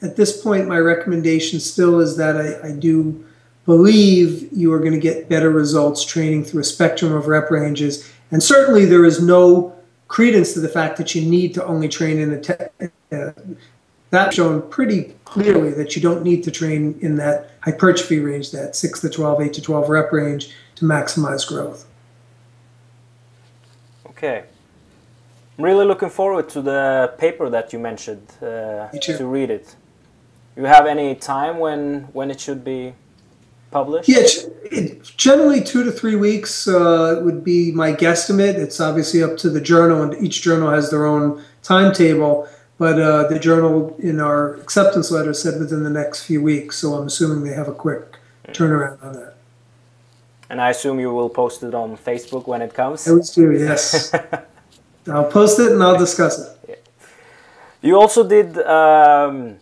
at 0.00 0.14
this 0.16 0.40
point 0.40 0.68
my 0.68 0.78
recommendation 0.78 1.58
still 1.58 1.98
is 1.98 2.16
that 2.16 2.36
I, 2.36 2.68
I 2.68 2.72
do 2.72 3.24
believe 3.66 4.48
you 4.52 4.72
are 4.72 4.78
going 4.78 4.92
to 4.92 4.98
get 4.98 5.28
better 5.28 5.50
results 5.50 6.04
training 6.04 6.44
through 6.44 6.60
a 6.60 6.64
spectrum 6.64 7.12
of 7.12 7.26
rep 7.26 7.50
ranges, 7.50 8.10
and 8.30 8.42
certainly 8.42 8.84
there 8.84 9.04
is 9.04 9.20
no 9.20 9.76
credence 10.06 10.54
to 10.54 10.60
the 10.60 10.68
fact 10.68 10.96
that 10.98 11.16
you 11.16 11.28
need 11.28 11.52
to 11.54 11.64
only 11.66 11.88
train 11.88 12.18
in 12.18 12.32
a 12.32 12.40
te- 12.40 12.88
uh, 13.12 13.32
that's 14.10 14.36
shown 14.36 14.62
pretty 14.70 15.14
clearly 15.24 15.70
that 15.70 15.94
you 15.94 16.02
don't 16.02 16.22
need 16.22 16.42
to 16.44 16.50
train 16.50 16.98
in 17.00 17.16
that 17.16 17.50
hypertrophy 17.60 18.18
range, 18.18 18.50
that 18.50 18.74
6 18.74 19.00
to 19.00 19.08
12, 19.08 19.42
8 19.42 19.52
to 19.54 19.62
12 19.62 19.88
rep 19.88 20.12
range 20.12 20.50
to 20.76 20.84
maximize 20.84 21.46
growth. 21.46 21.86
Okay. 24.06 24.44
I'm 25.56 25.64
really 25.64 25.84
looking 25.84 26.10
forward 26.10 26.48
to 26.50 26.62
the 26.62 27.14
paper 27.18 27.50
that 27.50 27.72
you 27.72 27.78
mentioned 27.78 28.26
uh, 28.42 28.88
to 28.88 29.26
read 29.26 29.50
it. 29.50 29.76
You 30.56 30.64
have 30.64 30.86
any 30.86 31.14
time 31.14 31.58
when 31.58 32.08
when 32.12 32.30
it 32.30 32.40
should 32.40 32.64
be 32.64 32.94
published? 33.70 34.08
Yeah, 34.08 34.22
it, 34.64 35.02
generally 35.16 35.62
two 35.62 35.84
to 35.84 35.92
three 35.92 36.16
weeks 36.16 36.66
uh, 36.66 37.20
would 37.22 37.44
be 37.44 37.72
my 37.72 37.92
guesstimate. 37.92 38.54
It's 38.54 38.80
obviously 38.80 39.22
up 39.22 39.36
to 39.38 39.50
the 39.50 39.60
journal, 39.60 40.02
and 40.02 40.14
each 40.22 40.42
journal 40.42 40.70
has 40.70 40.90
their 40.90 41.06
own 41.06 41.42
timetable. 41.62 42.48
But 42.80 42.98
uh, 42.98 43.28
the 43.28 43.38
journal 43.38 43.94
in 43.98 44.20
our 44.20 44.54
acceptance 44.54 45.10
letter 45.10 45.34
said 45.34 45.60
within 45.60 45.82
the 45.84 45.90
next 45.90 46.24
few 46.24 46.42
weeks, 46.42 46.78
so 46.78 46.94
I'm 46.94 47.08
assuming 47.08 47.44
they 47.44 47.52
have 47.52 47.68
a 47.68 47.74
quick 47.74 48.16
turnaround 48.48 49.04
on 49.04 49.12
that. 49.12 49.34
And 50.48 50.62
I 50.62 50.70
assume 50.70 50.98
you 50.98 51.12
will 51.12 51.28
post 51.28 51.62
it 51.62 51.74
on 51.74 51.98
Facebook 51.98 52.46
when 52.46 52.62
it 52.62 52.72
comes? 52.72 53.06
I 53.06 53.10
always 53.10 53.28
do, 53.32 53.52
yes. 53.52 54.14
I'll 55.06 55.30
post 55.30 55.60
it 55.60 55.72
and 55.72 55.82
I'll 55.82 55.98
discuss 55.98 56.40
it. 56.40 56.58
Yeah. 56.70 56.74
You 57.82 58.00
also 58.00 58.26
did 58.26 58.56
um, 58.60 59.58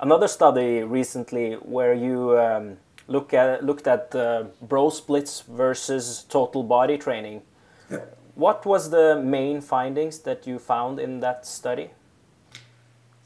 another 0.00 0.26
study 0.26 0.82
recently 0.82 1.52
where 1.52 1.94
you 1.94 2.36
um, 2.36 2.78
look 3.06 3.32
at, 3.32 3.64
looked 3.64 3.86
at 3.86 4.12
uh, 4.12 4.42
bro 4.60 4.90
splits 4.90 5.42
versus 5.42 6.26
total 6.28 6.64
body 6.64 6.98
training. 6.98 7.42
Yeah. 7.88 8.00
What 8.34 8.66
was 8.66 8.90
the 8.90 9.22
main 9.22 9.60
findings 9.60 10.18
that 10.26 10.48
you 10.48 10.58
found 10.58 10.98
in 10.98 11.20
that 11.20 11.46
study? 11.46 11.90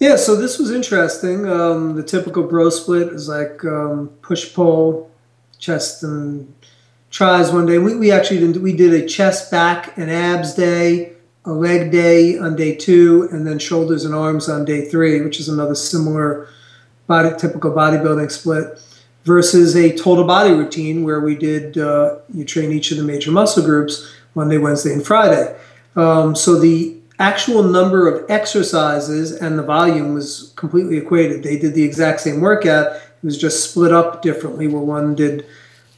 Yeah, 0.00 0.16
so 0.16 0.34
this 0.34 0.58
was 0.58 0.70
interesting. 0.70 1.46
Um, 1.46 1.94
the 1.94 2.02
typical 2.02 2.42
bro 2.42 2.70
split 2.70 3.08
is 3.08 3.28
like 3.28 3.62
um, 3.66 4.08
push 4.22 4.54
pull, 4.54 5.10
chest 5.58 6.02
and 6.02 6.52
tris 7.10 7.52
one 7.52 7.66
day. 7.66 7.76
We, 7.76 7.94
we 7.96 8.10
actually 8.10 8.40
did, 8.40 8.62
we 8.62 8.74
did 8.74 8.94
a 8.94 9.06
chest 9.06 9.50
back 9.50 9.98
and 9.98 10.10
abs 10.10 10.54
day, 10.54 11.12
a 11.44 11.52
leg 11.52 11.92
day 11.92 12.38
on 12.38 12.56
day 12.56 12.74
two, 12.74 13.28
and 13.30 13.46
then 13.46 13.58
shoulders 13.58 14.06
and 14.06 14.14
arms 14.14 14.48
on 14.48 14.64
day 14.64 14.88
three, 14.88 15.20
which 15.20 15.38
is 15.38 15.50
another 15.50 15.74
similar 15.74 16.48
body 17.06 17.36
typical 17.38 17.70
bodybuilding 17.70 18.30
split. 18.30 18.82
Versus 19.26 19.76
a 19.76 19.94
total 19.98 20.24
body 20.24 20.50
routine 20.50 21.04
where 21.04 21.20
we 21.20 21.36
did 21.36 21.76
uh, 21.76 22.16
you 22.32 22.42
train 22.42 22.72
each 22.72 22.90
of 22.90 22.96
the 22.96 23.04
major 23.04 23.30
muscle 23.30 23.62
groups 23.62 24.10
Monday, 24.34 24.56
Wednesday, 24.56 24.94
and 24.94 25.06
Friday. 25.06 25.54
Um, 25.94 26.34
so 26.34 26.58
the 26.58 26.99
actual 27.20 27.62
number 27.62 28.08
of 28.08 28.28
exercises 28.30 29.32
and 29.32 29.58
the 29.58 29.62
volume 29.62 30.14
was 30.14 30.52
completely 30.56 30.96
equated. 30.96 31.42
They 31.42 31.58
did 31.58 31.74
the 31.74 31.84
exact 31.84 32.20
same 32.20 32.40
workout. 32.40 32.96
It 32.96 33.22
was 33.22 33.38
just 33.38 33.70
split 33.70 33.92
up 33.92 34.22
differently, 34.22 34.66
where 34.66 34.82
one 34.82 35.14
did 35.14 35.46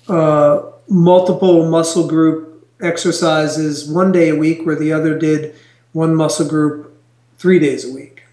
uh, 0.09 0.63
multiple 0.89 1.71
muscle 1.71 2.09
group 2.09 2.67
exercises 2.81 3.89
one 3.89 4.11
day 4.11 4.31
a 4.31 4.37
week, 4.37 4.67
where 4.67 4.75
the 4.75 4.93
other 4.93 5.17
did 5.17 5.55
one 5.93 6.15
muscle 6.15 6.49
group 6.49 6.93
three 7.39 7.61
days 7.61 7.89
a 7.89 7.95
week. 7.95 8.25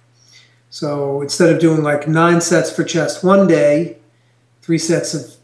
So 0.72 1.22
instead 1.22 1.54
of 1.54 1.60
doing 1.60 1.84
like 1.84 2.08
nine 2.08 2.42
sets 2.42 2.72
for 2.72 2.84
chest 2.84 3.24
one 3.24 3.48
day, 3.48 3.98
three 4.62 4.80
sets 4.80 5.14
of 5.14 5.36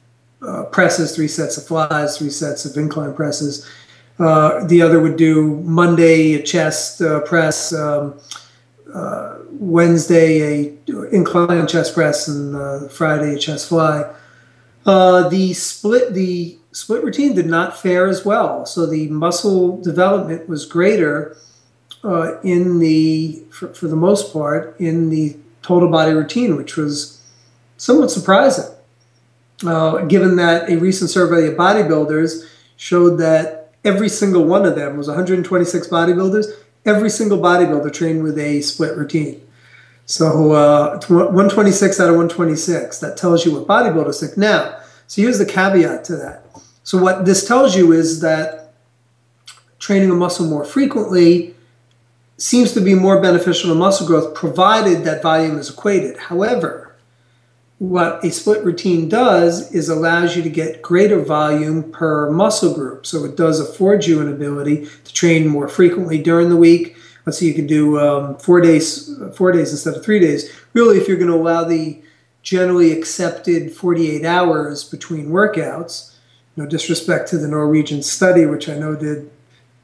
uh, 0.48 0.64
presses, 0.66 1.16
three 1.16 1.28
sets 1.28 1.58
of 1.58 1.66
flies, 1.68 2.18
three 2.18 2.30
sets 2.30 2.66
of 2.66 2.76
incline 2.78 3.14
presses, 3.14 3.68
uh, 4.18 4.66
the 4.66 4.82
other 4.82 5.00
would 5.00 5.18
do 5.18 5.58
Monday 5.64 6.36
a 6.36 6.44
chest 6.44 7.02
uh, 7.02 7.20
press, 7.22 7.74
um, 7.74 8.18
uh, 8.94 9.36
Wednesday 9.52 10.42
a 10.42 10.74
incline 11.12 11.68
chest 11.68 11.94
press, 11.94 12.28
and 12.28 12.56
uh, 12.56 12.88
Friday 12.88 13.36
a 13.36 13.38
chest 13.38 13.70
fly. 13.70 14.10
Uh, 14.86 15.28
the 15.28 15.54
split 15.54 16.14
the 16.14 16.58
split 16.72 17.04
routine 17.04 17.36
did 17.36 17.48
not 17.48 17.78
fare 17.78 18.08
as 18.08 18.24
well, 18.24 18.66
so 18.66 18.86
the 18.86 19.08
muscle 19.10 19.82
development 19.82 20.48
was 20.48 20.66
greater 20.66 21.36
in 22.44 22.80
the 22.80 23.44
for, 23.50 23.74
for 23.74 23.88
the 23.88 23.96
most 23.96 24.32
part 24.32 24.80
in 24.80 25.10
the 25.10 25.36
total 25.62 25.90
body 25.90 26.14
routine, 26.14 26.56
which 26.56 26.78
was 26.78 27.22
somewhat 27.78 28.12
surprising. 28.12 28.72
given 30.08 30.38
that 30.38 30.70
a 30.70 30.78
recent 30.78 31.10
survey 31.10 31.48
of 31.48 31.56
bodybuilders 31.56 32.48
showed 32.78 33.18
that 33.18 33.65
every 33.86 34.10
single 34.10 34.44
one 34.44 34.66
of 34.66 34.76
them 34.76 34.98
was 34.98 35.08
126 35.08 35.88
bodybuilders. 35.88 36.48
Every 36.86 37.10
single 37.10 37.38
bodybuilder 37.38 37.94
trained 37.94 38.24
with 38.24 38.38
a 38.38 38.62
split 38.62 38.98
routine. 38.98 39.42
So 40.06 40.52
uh, 40.52 41.00
126 41.08 42.00
out 42.00 42.10
of 42.10 42.16
126. 42.16 43.00
That 43.00 43.18
tells 43.18 43.46
you 43.46 43.54
what 43.54 43.68
bodybuilders 43.68 44.20
think. 44.20 44.38
Now, 44.38 44.80
so 45.08 45.22
here's 45.22 45.40
the 45.40 45.46
caveat 45.46 46.04
to 46.06 46.16
that. 46.18 46.46
So 46.84 46.98
what 46.98 47.26
this 47.26 47.48
tells 47.48 47.76
you 47.76 47.92
is 47.92 48.22
that 48.22 48.74
training 49.80 50.12
a 50.12 50.16
muscle 50.16 50.46
more 50.46 50.66
frequently 50.66 51.56
seems 52.38 52.74
to 52.74 52.82
be 52.82 52.94
more 52.94 53.22
beneficial 53.22 53.70
to 53.70 53.76
muscle 53.76 54.06
growth, 54.06 54.36
provided 54.36 55.04
that 55.06 55.22
volume 55.22 55.58
is 55.58 55.70
equated. 55.70 56.18
However, 56.18 56.85
what 57.78 58.24
a 58.24 58.32
split 58.32 58.64
routine 58.64 59.10
does 59.10 59.72
is 59.74 59.90
allows 59.90 60.36
you 60.36 60.44
to 60.44 60.50
get 60.50 60.82
greater 60.82 61.20
volume 61.20 61.92
per 61.92 62.32
muscle 62.32 62.74
group. 62.74 63.06
So 63.06 63.26
it 63.26 63.36
does 63.36 63.60
afford 63.60 64.06
you 64.06 64.22
an 64.22 64.32
ability 64.32 64.88
to 65.04 65.14
train 65.14 65.48
more 65.48 65.68
frequently 65.68 66.22
during 66.22 66.50
the 66.50 66.56
week. 66.56 66.96
Let's 67.26 67.40
say 67.40 67.48
you 67.48 67.54
can 67.54 67.68
do 67.68 68.00
um, 68.00 68.38
four 68.38 68.62
days, 68.62 69.14
four 69.36 69.52
days 69.52 69.72
instead 69.72 69.96
of 69.96 70.06
three 70.06 70.20
days. 70.20 70.52
Really, 70.74 70.98
if 70.98 71.08
you're 71.08 71.18
going 71.18 71.32
to 71.32 71.36
allow 71.36 71.64
the 71.64 72.02
generally 72.44 72.92
accepted 72.92 73.74
48 73.74 74.24
hours 74.24 74.84
between 74.84 75.30
workouts, 75.30 76.14
no 76.56 76.66
disrespect 76.66 77.28
to 77.30 77.38
the 77.38 77.48
Norwegian 77.48 78.04
study, 78.04 78.46
which 78.46 78.70
I 78.70 78.78
know 78.78 78.96
did 78.96 79.30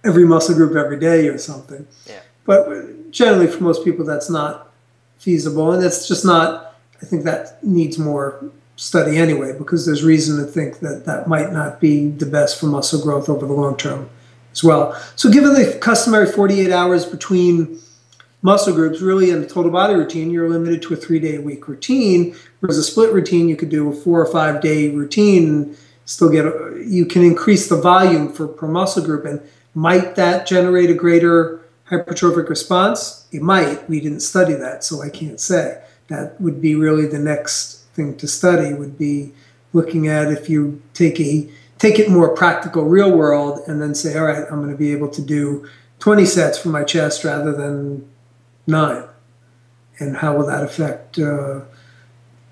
every 0.05 0.25
muscle 0.25 0.55
group 0.55 0.75
every 0.75 0.99
day 0.99 1.27
or 1.27 1.37
something. 1.37 1.87
Yeah. 2.05 2.19
But 2.45 3.11
generally, 3.11 3.47
for 3.47 3.63
most 3.63 3.83
people, 3.83 4.05
that's 4.05 4.29
not 4.29 4.71
feasible, 5.17 5.71
and 5.73 5.83
it's 5.83 6.07
just 6.07 6.23
not. 6.23 6.70
I 7.01 7.05
think 7.05 7.23
that 7.23 7.63
needs 7.63 7.97
more 7.97 8.51
study 8.75 9.17
anyway, 9.17 9.55
because 9.57 9.85
there's 9.85 10.03
reason 10.03 10.43
to 10.43 10.51
think 10.51 10.79
that 10.79 11.05
that 11.05 11.27
might 11.27 11.51
not 11.51 11.79
be 11.79 12.09
the 12.09 12.25
best 12.25 12.59
for 12.59 12.65
muscle 12.65 13.01
growth 13.01 13.29
over 13.29 13.45
the 13.45 13.53
long 13.53 13.77
term 13.77 14.09
as 14.51 14.63
well. 14.63 14.99
So, 15.15 15.29
given 15.29 15.53
the 15.53 15.77
customary 15.79 16.25
48 16.25 16.71
hours 16.71 17.05
between 17.05 17.79
muscle 18.41 18.73
groups, 18.73 19.01
really 19.01 19.29
in 19.29 19.41
the 19.41 19.47
total 19.47 19.71
body 19.71 19.93
routine, 19.93 20.31
you're 20.31 20.49
limited 20.49 20.81
to 20.83 20.93
a 20.93 20.97
three 20.97 21.19
day 21.19 21.35
a 21.35 21.41
week 21.41 21.67
routine. 21.67 22.35
Whereas 22.59 22.77
a 22.77 22.83
split 22.83 23.13
routine, 23.13 23.49
you 23.49 23.55
could 23.55 23.69
do 23.69 23.89
a 23.89 23.93
four 23.93 24.19
or 24.19 24.31
five 24.31 24.61
day 24.61 24.89
routine 24.89 25.47
and 25.47 25.77
still 26.05 26.29
get, 26.29 26.45
a, 26.45 26.83
you 26.85 27.05
can 27.05 27.23
increase 27.23 27.69
the 27.69 27.77
volume 27.77 28.33
for 28.33 28.47
per 28.47 28.67
muscle 28.67 29.03
group. 29.03 29.25
And 29.25 29.41
might 29.75 30.15
that 30.15 30.47
generate 30.47 30.89
a 30.89 30.95
greater 30.95 31.61
hypertrophic 31.89 32.49
response? 32.49 33.27
It 33.31 33.41
might. 33.41 33.87
We 33.87 33.99
didn't 33.99 34.21
study 34.21 34.53
that, 34.53 34.83
so 34.83 35.01
I 35.01 35.09
can't 35.09 35.39
say. 35.39 35.81
That 36.11 36.39
would 36.39 36.61
be 36.61 36.75
really 36.75 37.07
the 37.07 37.19
next 37.19 37.85
thing 37.95 38.15
to 38.17 38.27
study 38.27 38.73
would 38.73 38.97
be 38.97 39.33
looking 39.73 40.07
at 40.07 40.31
if 40.31 40.49
you 40.49 40.81
take 40.93 41.19
a 41.19 41.49
take 41.79 41.97
it 41.97 42.09
more 42.09 42.35
practical 42.35 42.83
real 42.83 43.11
world 43.11 43.61
and 43.67 43.81
then 43.81 43.95
say 43.95 44.17
all 44.17 44.25
right 44.25 44.45
i'm 44.51 44.59
going 44.59 44.69
to 44.69 44.77
be 44.77 44.91
able 44.91 45.09
to 45.09 45.21
do 45.21 45.67
20 46.01 46.25
sets 46.25 46.57
for 46.57 46.69
my 46.69 46.83
chest 46.83 47.23
rather 47.23 47.53
than 47.53 48.09
nine. 48.67 49.03
And 49.99 50.17
how 50.17 50.35
will 50.35 50.47
that 50.47 50.63
affect 50.63 51.19
uh, 51.19 51.61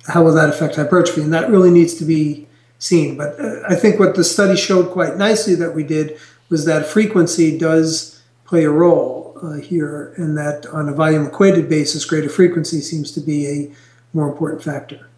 how 0.08 0.24
will 0.24 0.34
that 0.34 0.50
affect 0.50 0.76
hypertrophy? 0.76 1.22
And 1.22 1.34
that 1.34 1.50
really 1.50 1.72
needs 1.72 1.96
to 1.96 2.06
be 2.06 2.48
seen. 2.78 3.18
But 3.18 3.40
uh, 3.40 3.62
i 3.68 3.76
think 3.76 4.00
what 4.00 4.16
the 4.16 4.24
study 4.24 4.56
showed 4.56 4.92
quite 4.92 5.18
nicely 5.18 5.56
that 5.56 5.76
we 5.76 5.84
did 5.84 6.18
was 6.50 6.66
that 6.66 6.86
frequency 6.86 7.58
does 7.58 8.22
play 8.46 8.64
a 8.64 8.70
role 8.70 9.19
uh, 9.44 9.54
here 9.54 10.14
and 10.18 10.38
that 10.38 10.66
on 10.68 10.90
a 10.90 10.94
volume 10.94 11.26
equated 11.26 11.70
basis 11.70 12.06
greater 12.06 12.30
frequency 12.30 12.82
seems 12.82 13.12
to 13.12 13.20
be 13.20 13.48
a 13.48 13.72
more 14.14 14.30
important 14.30 14.64
factor 14.64 15.10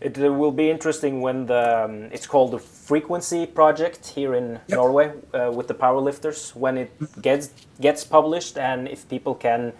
it 0.00 0.18
uh, 0.22 0.32
will 0.32 0.52
be 0.52 0.70
interesting 0.70 1.20
when 1.20 1.46
the 1.46 1.84
um, 1.84 1.94
it's 2.12 2.26
called 2.26 2.52
the 2.52 2.58
frequency 2.58 3.46
project 3.46 4.06
here 4.08 4.34
in 4.34 4.52
yep. 4.52 4.76
Norway 4.76 5.12
uh, 5.32 5.50
with 5.52 5.68
the 5.68 5.74
powerlifters 5.74 6.54
when 6.54 6.76
it 6.76 6.90
gets 7.22 7.50
gets 7.80 8.04
published 8.04 8.58
and 8.58 8.88
if 8.88 9.08
people 9.08 9.34
can 9.34 9.72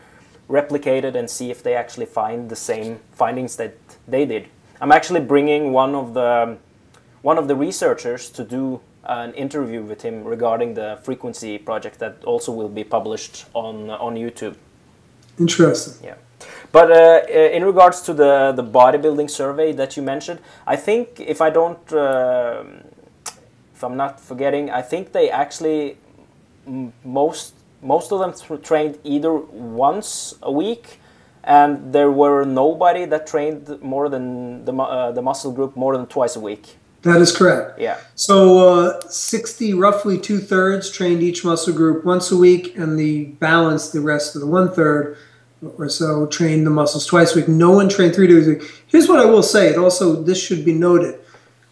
replicate 0.49 1.05
it 1.05 1.17
and 1.17 1.29
see 1.29 1.51
if 1.51 1.63
they 1.63 1.75
actually 1.75 2.07
find 2.07 2.49
the 2.49 2.57
same 2.57 3.01
findings 3.13 3.57
that 3.57 3.75
they 4.07 4.25
did. 4.25 4.49
I'm 4.81 4.93
actually 4.93 5.21
bringing 5.21 5.73
one 5.73 5.95
of 5.95 6.15
the 6.15 6.43
um, 6.43 6.59
one 7.23 7.39
of 7.39 7.49
the 7.49 7.57
researchers 7.57 8.31
to 8.31 8.45
do 8.45 8.81
an 9.09 9.35
interview 9.35 9.83
with 9.83 10.03
him 10.03 10.25
regarding 10.25 10.75
the 10.75 10.99
frequency 11.03 11.59
project 11.59 11.99
that 11.99 12.25
also 12.25 12.53
will 12.53 12.69
be 12.69 12.85
published 12.85 13.47
on 13.55 13.91
on 13.91 14.15
YouTube. 14.17 14.57
Interesting. 15.39 16.07
Yeah. 16.07 16.15
But 16.73 16.91
uh, 16.91 17.27
in 17.31 17.65
regards 17.65 18.03
to 18.03 18.15
the, 18.15 18.53
the 18.55 18.63
bodybuilding 18.63 19.31
survey 19.31 19.73
that 19.73 19.97
you 19.97 20.03
mentioned, 20.03 20.41
I 20.67 20.77
think 20.77 21.21
if 21.21 21.41
I 21.41 21.51
don't, 21.51 21.93
uh, 21.93 22.65
if 23.75 23.83
I'm 23.83 23.97
not 23.97 24.21
forgetting, 24.21 24.71
I 24.71 24.83
think 24.83 25.13
they 25.13 25.31
actually 25.31 25.97
most 27.05 27.55
most 27.83 28.11
of 28.13 28.19
them 28.19 28.61
trained 28.63 28.99
either 29.05 29.33
once 29.33 30.35
a 30.43 30.51
week, 30.51 31.01
and 31.45 31.93
there 31.93 32.11
were 32.11 32.45
nobody 32.45 33.05
that 33.05 33.27
trained 33.27 33.81
more 33.81 34.09
than 34.09 34.65
the 34.65 34.75
uh, 34.75 35.13
the 35.13 35.23
muscle 35.23 35.53
group 35.53 35.77
more 35.77 35.97
than 35.97 36.07
twice 36.07 36.37
a 36.37 36.41
week. 36.41 36.77
That 37.07 37.21
is 37.21 37.35
correct. 37.35 37.79
Yeah. 37.79 37.99
So 38.17 38.69
uh, 38.69 39.01
60, 39.09 39.75
roughly 39.75 40.19
two 40.19 40.39
thirds 40.39 40.91
trained 40.91 41.23
each 41.23 41.45
muscle 41.45 41.73
group 41.73 42.05
once 42.05 42.33
a 42.33 42.37
week, 42.37 42.77
and 42.77 42.99
the 42.99 43.27
balance, 43.27 43.91
the 43.91 44.01
rest 44.01 44.35
of 44.35 44.41
the 44.41 44.47
one 44.49 44.73
third 44.73 45.17
or 45.79 45.89
so 45.89 46.27
trained 46.27 46.67
the 46.67 46.71
muscles 46.71 47.07
twice 47.07 47.35
a 47.35 47.39
week. 47.39 47.49
No 47.49 47.71
one 47.71 47.89
trained 47.89 48.13
three 48.13 48.27
days 48.27 48.49
a 48.49 48.55
week. 48.55 48.83
Here's 48.89 49.09
what 49.09 49.21
I 49.21 49.25
will 49.25 49.45
say. 49.45 49.69
It 49.69 49.79
also 49.79 50.21
this 50.21 50.45
should 50.45 50.65
be 50.65 50.73
noted. 50.73 51.21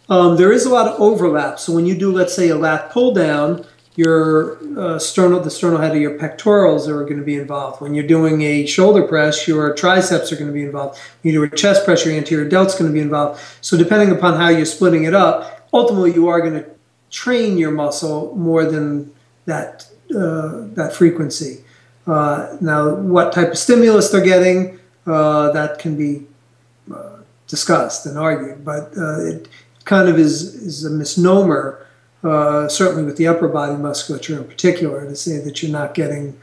Um, 0.07 0.37
there 0.37 0.53
is 0.53 0.65
a 0.65 0.69
lot 0.69 0.87
of 0.87 1.01
overlap. 1.01 1.59
So 1.59 1.73
when 1.73 1.85
you 1.85 1.97
do, 1.97 2.13
let's 2.13 2.33
say, 2.33 2.47
a 2.47 2.55
lat 2.55 2.91
pull 2.91 3.13
down, 3.13 3.65
your 3.95 4.57
uh, 4.77 4.99
sternal, 4.99 5.39
the 5.39 5.49
sternal 5.49 5.79
head 5.79 5.95
of 5.95 6.01
your 6.01 6.17
pectorals 6.17 6.87
are 6.87 7.03
going 7.03 7.17
to 7.17 7.23
be 7.23 7.35
involved. 7.35 7.81
When 7.81 7.93
you're 7.93 8.07
doing 8.07 8.41
a 8.41 8.65
shoulder 8.65 9.03
press, 9.03 9.47
your 9.47 9.73
triceps 9.73 10.31
are 10.31 10.35
going 10.35 10.47
to 10.47 10.53
be 10.53 10.63
involved. 10.63 10.99
When 11.21 11.33
you 11.33 11.39
do 11.39 11.43
a 11.43 11.55
chest 11.55 11.85
press, 11.85 12.05
your 12.05 12.13
anterior 12.15 12.47
delt's 12.47 12.77
going 12.77 12.89
to 12.89 12.93
be 12.93 12.99
involved. 12.99 13.41
So 13.61 13.77
depending 13.77 14.11
upon 14.11 14.35
how 14.35 14.49
you're 14.49 14.65
splitting 14.65 15.05
it 15.05 15.13
up, 15.13 15.67
ultimately 15.73 16.13
you 16.13 16.27
are 16.27 16.41
going 16.41 16.61
to 16.61 16.69
train 17.09 17.57
your 17.57 17.71
muscle 17.71 18.35
more 18.35 18.65
than 18.65 19.13
that 19.45 19.87
uh, 20.15 20.67
that 20.75 20.93
frequency. 20.93 21.63
Uh, 22.05 22.55
now, 22.61 22.93
what 22.93 23.33
type 23.33 23.49
of 23.49 23.57
stimulus 23.57 24.09
they're 24.09 24.23
getting, 24.23 24.79
uh, 25.07 25.51
that 25.51 25.79
can 25.79 25.97
be 25.97 26.27
uh, 26.93 27.17
discussed 27.47 28.05
and 28.05 28.17
argued, 28.17 28.63
but 28.63 28.95
uh, 28.97 29.19
it 29.21 29.47
kind 29.83 30.07
of 30.07 30.19
is, 30.19 30.53
is 30.55 30.85
a 30.85 30.89
misnomer, 30.89 31.84
uh, 32.25 32.67
certainly 32.67 33.03
with 33.03 33.17
the 33.17 33.27
upper 33.27 33.47
body 33.47 33.77
musculature 33.77 34.37
in 34.37 34.45
particular, 34.45 35.05
to 35.05 35.15
say 35.15 35.39
that 35.39 35.61
you're 35.61 35.71
not 35.71 35.93
getting 35.93 36.37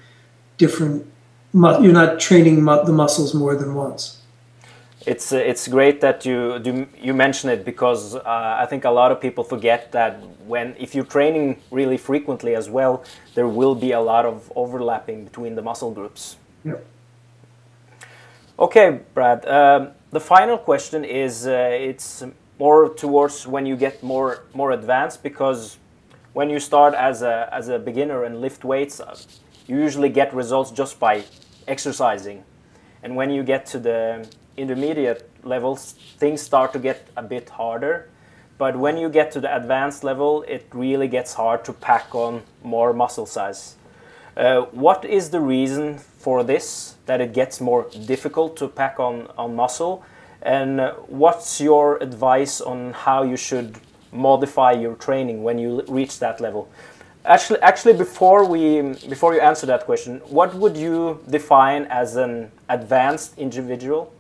different, 0.57 1.07
you're 1.53 1.93
not 1.93 2.21
training 2.21 2.63
mu 2.63 2.85
the 2.85 2.93
muscles 2.93 3.35
more 3.35 3.55
than 3.57 3.75
once 3.75 4.23
it's 5.07 5.33
uh, 5.33 5.37
it's 5.37 5.69
great 5.69 6.01
that 6.01 6.25
you 6.25 6.59
do, 6.59 6.87
you 7.01 7.15
mention 7.15 7.51
it 7.51 7.65
because 7.65 8.15
uh, 8.15 8.23
I 8.25 8.67
think 8.67 8.85
a 8.85 8.91
lot 8.91 9.11
of 9.13 9.21
people 9.21 9.45
forget 9.45 9.93
that 9.93 10.21
when 10.47 10.75
if 10.79 10.95
you're 10.95 11.05
training 11.05 11.61
really 11.71 11.97
frequently 11.97 12.55
as 12.55 12.69
well, 12.69 13.05
there 13.35 13.49
will 13.49 13.75
be 13.75 13.93
a 13.93 14.01
lot 14.01 14.25
of 14.25 14.53
overlapping 14.55 15.25
between 15.25 15.55
the 15.55 15.63
muscle 15.63 15.91
groups. 15.91 16.37
Yep. 16.65 16.85
Okay, 18.59 19.01
Brad. 19.15 19.47
Um, 19.47 19.89
the 20.11 20.21
final 20.21 20.59
question 20.59 21.05
is 21.05 21.47
uh, 21.47 21.71
it's 21.73 22.23
more 22.63 22.95
towards 22.95 23.45
when 23.55 23.65
you 23.67 23.77
get 23.87 24.03
more 24.03 24.31
more 24.55 24.71
advanced 24.81 25.19
because 25.23 25.79
when 26.39 26.49
you 26.49 26.61
start 26.61 26.95
as 26.95 27.23
a 27.23 27.49
as 27.53 27.69
a 27.69 27.79
beginner 27.79 28.19
and 28.27 28.41
lift 28.41 28.63
weights, 28.65 29.01
uh, 29.01 29.17
you 29.69 29.77
usually 29.87 30.13
get 30.21 30.29
results 30.43 30.71
just 30.81 30.95
by 31.07 31.15
exercising, 31.67 32.39
and 33.03 33.17
when 33.17 33.31
you 33.37 33.43
get 33.43 33.63
to 33.73 33.79
the 33.89 34.01
intermediate 34.57 35.23
levels, 35.43 35.81
things 36.23 36.41
start 36.41 36.73
to 36.73 36.79
get 36.79 36.99
a 37.17 37.23
bit 37.23 37.47
harder. 37.51 37.95
But 38.59 38.77
when 38.85 38.97
you 39.03 39.09
get 39.09 39.33
to 39.33 39.41
the 39.41 39.51
advanced 39.61 40.05
level, 40.05 40.45
it 40.47 40.65
really 40.73 41.09
gets 41.09 41.35
hard 41.35 41.65
to 41.65 41.73
pack 41.73 42.15
on 42.15 42.43
more 42.63 42.93
muscle 42.93 43.27
size. 43.27 43.77
Uh, 44.37 44.61
what 44.85 45.05
is 45.05 45.31
the 45.31 45.41
reason 45.41 45.99
for 45.99 46.45
this, 46.45 46.95
that 47.07 47.21
it 47.21 47.33
gets 47.33 47.61
more 47.61 47.83
difficult 48.07 48.57
to 48.59 48.69
pack 48.69 49.01
on, 49.01 49.27
on 49.37 49.57
muscle? 49.57 50.05
And 50.43 50.93
what's 51.07 51.61
your 51.61 51.99
advice 52.03 52.61
on 52.61 52.93
how 52.93 53.23
you 53.23 53.37
should 53.37 53.79
modify 54.11 54.73
your 54.73 54.95
training 54.97 55.43
when 55.43 55.59
you 55.59 55.83
reach 55.89 56.19
that 56.19 56.41
level? 56.41 56.69
Actually, 57.25 57.61
actually, 57.61 57.93
before 57.93 58.45
we 58.45 58.83
before 59.09 59.33
you 59.35 59.41
answer 59.41 59.65
that 59.67 59.85
question, 59.85 60.19
what 60.27 60.55
would 60.55 60.77
you 60.77 61.21
define 61.31 61.85
as 61.85 62.17
an 62.17 62.51
advanced 62.69 63.39
individual? 63.39 64.13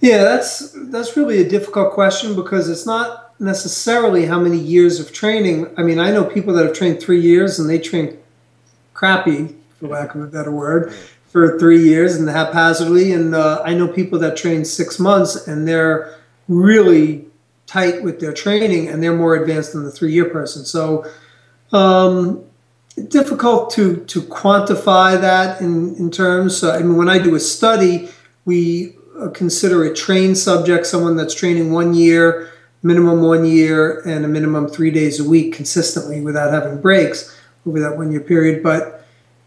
Yeah, 0.00 0.24
that's 0.24 0.74
that's 0.90 1.16
really 1.16 1.40
a 1.40 1.48
difficult 1.48 1.92
question 1.92 2.34
because 2.34 2.68
it's 2.68 2.86
not 2.86 3.24
necessarily 3.38 4.26
how 4.26 4.40
many 4.40 4.58
years 4.58 4.98
of 4.98 5.12
training. 5.12 5.72
I 5.78 5.82
mean, 5.82 6.00
I 6.00 6.10
know 6.10 6.24
people 6.24 6.52
that 6.54 6.66
have 6.66 6.74
trained 6.74 7.00
three 7.00 7.20
years 7.20 7.60
and 7.60 7.70
they 7.70 7.78
train 7.78 8.18
crappy, 8.94 9.54
for 9.78 9.88
lack 9.88 10.14
of 10.16 10.22
a 10.22 10.26
better 10.26 10.50
word, 10.50 10.92
for 11.34 11.58
three 11.58 11.82
years 11.82 12.14
and 12.14 12.28
haphazardly. 12.28 13.12
And 13.12 13.34
uh, 13.34 13.60
I 13.64 13.74
know 13.74 13.88
people 13.88 14.20
that 14.20 14.36
train 14.36 14.64
six 14.64 15.00
months 15.00 15.48
and 15.48 15.66
they're 15.66 16.16
really 16.46 17.26
tight 17.66 18.04
with 18.04 18.20
their 18.20 18.32
training 18.32 18.86
and 18.86 19.02
they're 19.02 19.16
more 19.16 19.34
advanced 19.34 19.72
than 19.72 19.82
the 19.82 19.90
three-year 19.90 20.26
person. 20.26 20.64
So 20.64 21.04
um, 21.72 22.44
difficult 23.08 23.70
to 23.70 24.04
to 24.04 24.22
quantify 24.22 25.20
that 25.20 25.60
in 25.60 25.96
in 25.96 26.12
terms. 26.12 26.56
So, 26.56 26.70
I 26.70 26.78
mean, 26.78 26.96
when 26.96 27.08
I 27.08 27.18
do 27.18 27.34
a 27.34 27.40
study, 27.40 28.10
we 28.44 28.94
uh, 29.18 29.30
consider 29.30 29.82
a 29.82 29.92
trained 29.92 30.38
subject 30.38 30.86
someone 30.86 31.16
that's 31.16 31.34
training 31.34 31.72
one 31.72 31.94
year, 31.94 32.48
minimum 32.84 33.22
one 33.22 33.44
year, 33.44 34.02
and 34.06 34.24
a 34.24 34.28
minimum 34.28 34.68
three 34.68 34.92
days 34.92 35.18
a 35.18 35.28
week 35.28 35.52
consistently 35.52 36.20
without 36.20 36.52
having 36.52 36.80
breaks 36.80 37.36
over 37.66 37.80
that 37.80 37.96
one 37.96 38.12
year 38.12 38.20
period. 38.20 38.62
But 38.62 39.03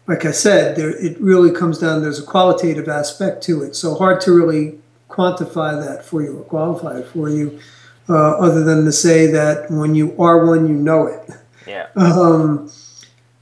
like 0.08 0.24
I 0.24 0.32
said, 0.32 0.74
there, 0.74 0.90
it 0.90 1.20
really 1.20 1.52
comes 1.52 1.78
down, 1.78 2.00
there's 2.00 2.18
a 2.18 2.24
qualitative 2.24 2.88
aspect 2.88 3.42
to 3.44 3.62
it. 3.62 3.76
So 3.76 3.94
hard 3.94 4.22
to 4.22 4.32
really 4.32 4.78
quantify 5.10 5.80
that 5.84 6.04
for 6.04 6.22
you 6.22 6.38
or 6.38 6.44
qualify 6.44 6.98
it 7.00 7.06
for 7.08 7.28
you, 7.28 7.60
uh, 8.08 8.38
other 8.38 8.64
than 8.64 8.86
to 8.86 8.92
say 8.92 9.26
that 9.26 9.70
when 9.70 9.94
you 9.94 10.18
are 10.20 10.46
one, 10.46 10.66
you 10.66 10.74
know 10.74 11.06
it. 11.06 11.30
Yeah. 11.66 11.86
Um, 11.96 12.72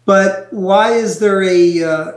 but 0.04 0.52
why 0.52 0.92
is 0.92 1.18
there 1.18 1.42
a, 1.42 1.82
uh, 1.82 2.12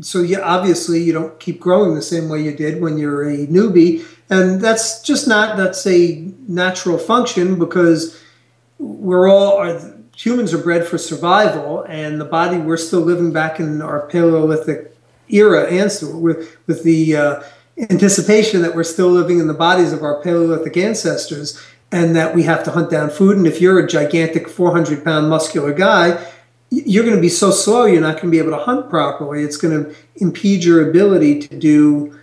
so 0.00 0.22
yeah, 0.22 0.40
obviously 0.40 1.02
you 1.02 1.12
don't 1.12 1.38
keep 1.38 1.60
growing 1.60 1.94
the 1.94 2.02
same 2.02 2.30
way 2.30 2.42
you 2.42 2.56
did 2.56 2.80
when 2.80 2.96
you're 2.96 3.28
a 3.28 3.46
newbie, 3.46 4.04
and 4.30 4.60
that's 4.60 5.02
just 5.02 5.28
not 5.28 5.58
that's 5.58 5.86
a 5.86 6.32
natural 6.48 6.96
function 6.96 7.58
because 7.58 8.18
we're 8.78 9.28
all 9.28 9.58
are 9.58 9.94
humans 10.22 10.52
are 10.52 10.58
bred 10.58 10.86
for 10.86 10.98
survival, 10.98 11.82
and 11.84 12.20
the 12.20 12.24
body 12.26 12.58
we're 12.58 12.76
still 12.76 13.00
living 13.00 13.32
back 13.32 13.58
in 13.58 13.80
our 13.80 14.06
Paleolithic 14.08 14.94
era 15.28 15.70
answer 15.70 16.14
with 16.14 16.58
with 16.66 16.82
the 16.82 17.16
uh, 17.16 17.42
anticipation 17.78 18.60
that 18.62 18.74
we're 18.74 18.84
still 18.84 19.08
living 19.08 19.38
in 19.38 19.46
the 19.46 19.54
bodies 19.54 19.92
of 19.92 20.02
our 20.02 20.20
Paleolithic 20.22 20.76
ancestors 20.76 21.60
and 21.92 22.14
that 22.14 22.34
we 22.34 22.42
have 22.42 22.62
to 22.64 22.70
hunt 22.70 22.90
down 22.90 23.08
food. 23.08 23.36
And 23.36 23.46
if 23.46 23.60
you're 23.60 23.78
a 23.78 23.86
gigantic 23.86 24.48
400 24.48 25.02
pound 25.02 25.28
muscular 25.28 25.72
guy, 25.72 26.24
you're 26.70 27.04
going 27.04 27.16
to 27.16 27.22
be 27.22 27.28
so 27.28 27.50
slow, 27.50 27.86
you're 27.86 28.00
not 28.00 28.16
going 28.16 28.26
to 28.26 28.30
be 28.30 28.38
able 28.38 28.50
to 28.50 28.64
hunt 28.64 28.90
properly. 28.90 29.42
It's 29.42 29.56
going 29.56 29.84
to 29.84 29.94
impede 30.16 30.62
your 30.62 30.88
ability 30.88 31.40
to 31.40 31.58
do 31.58 32.20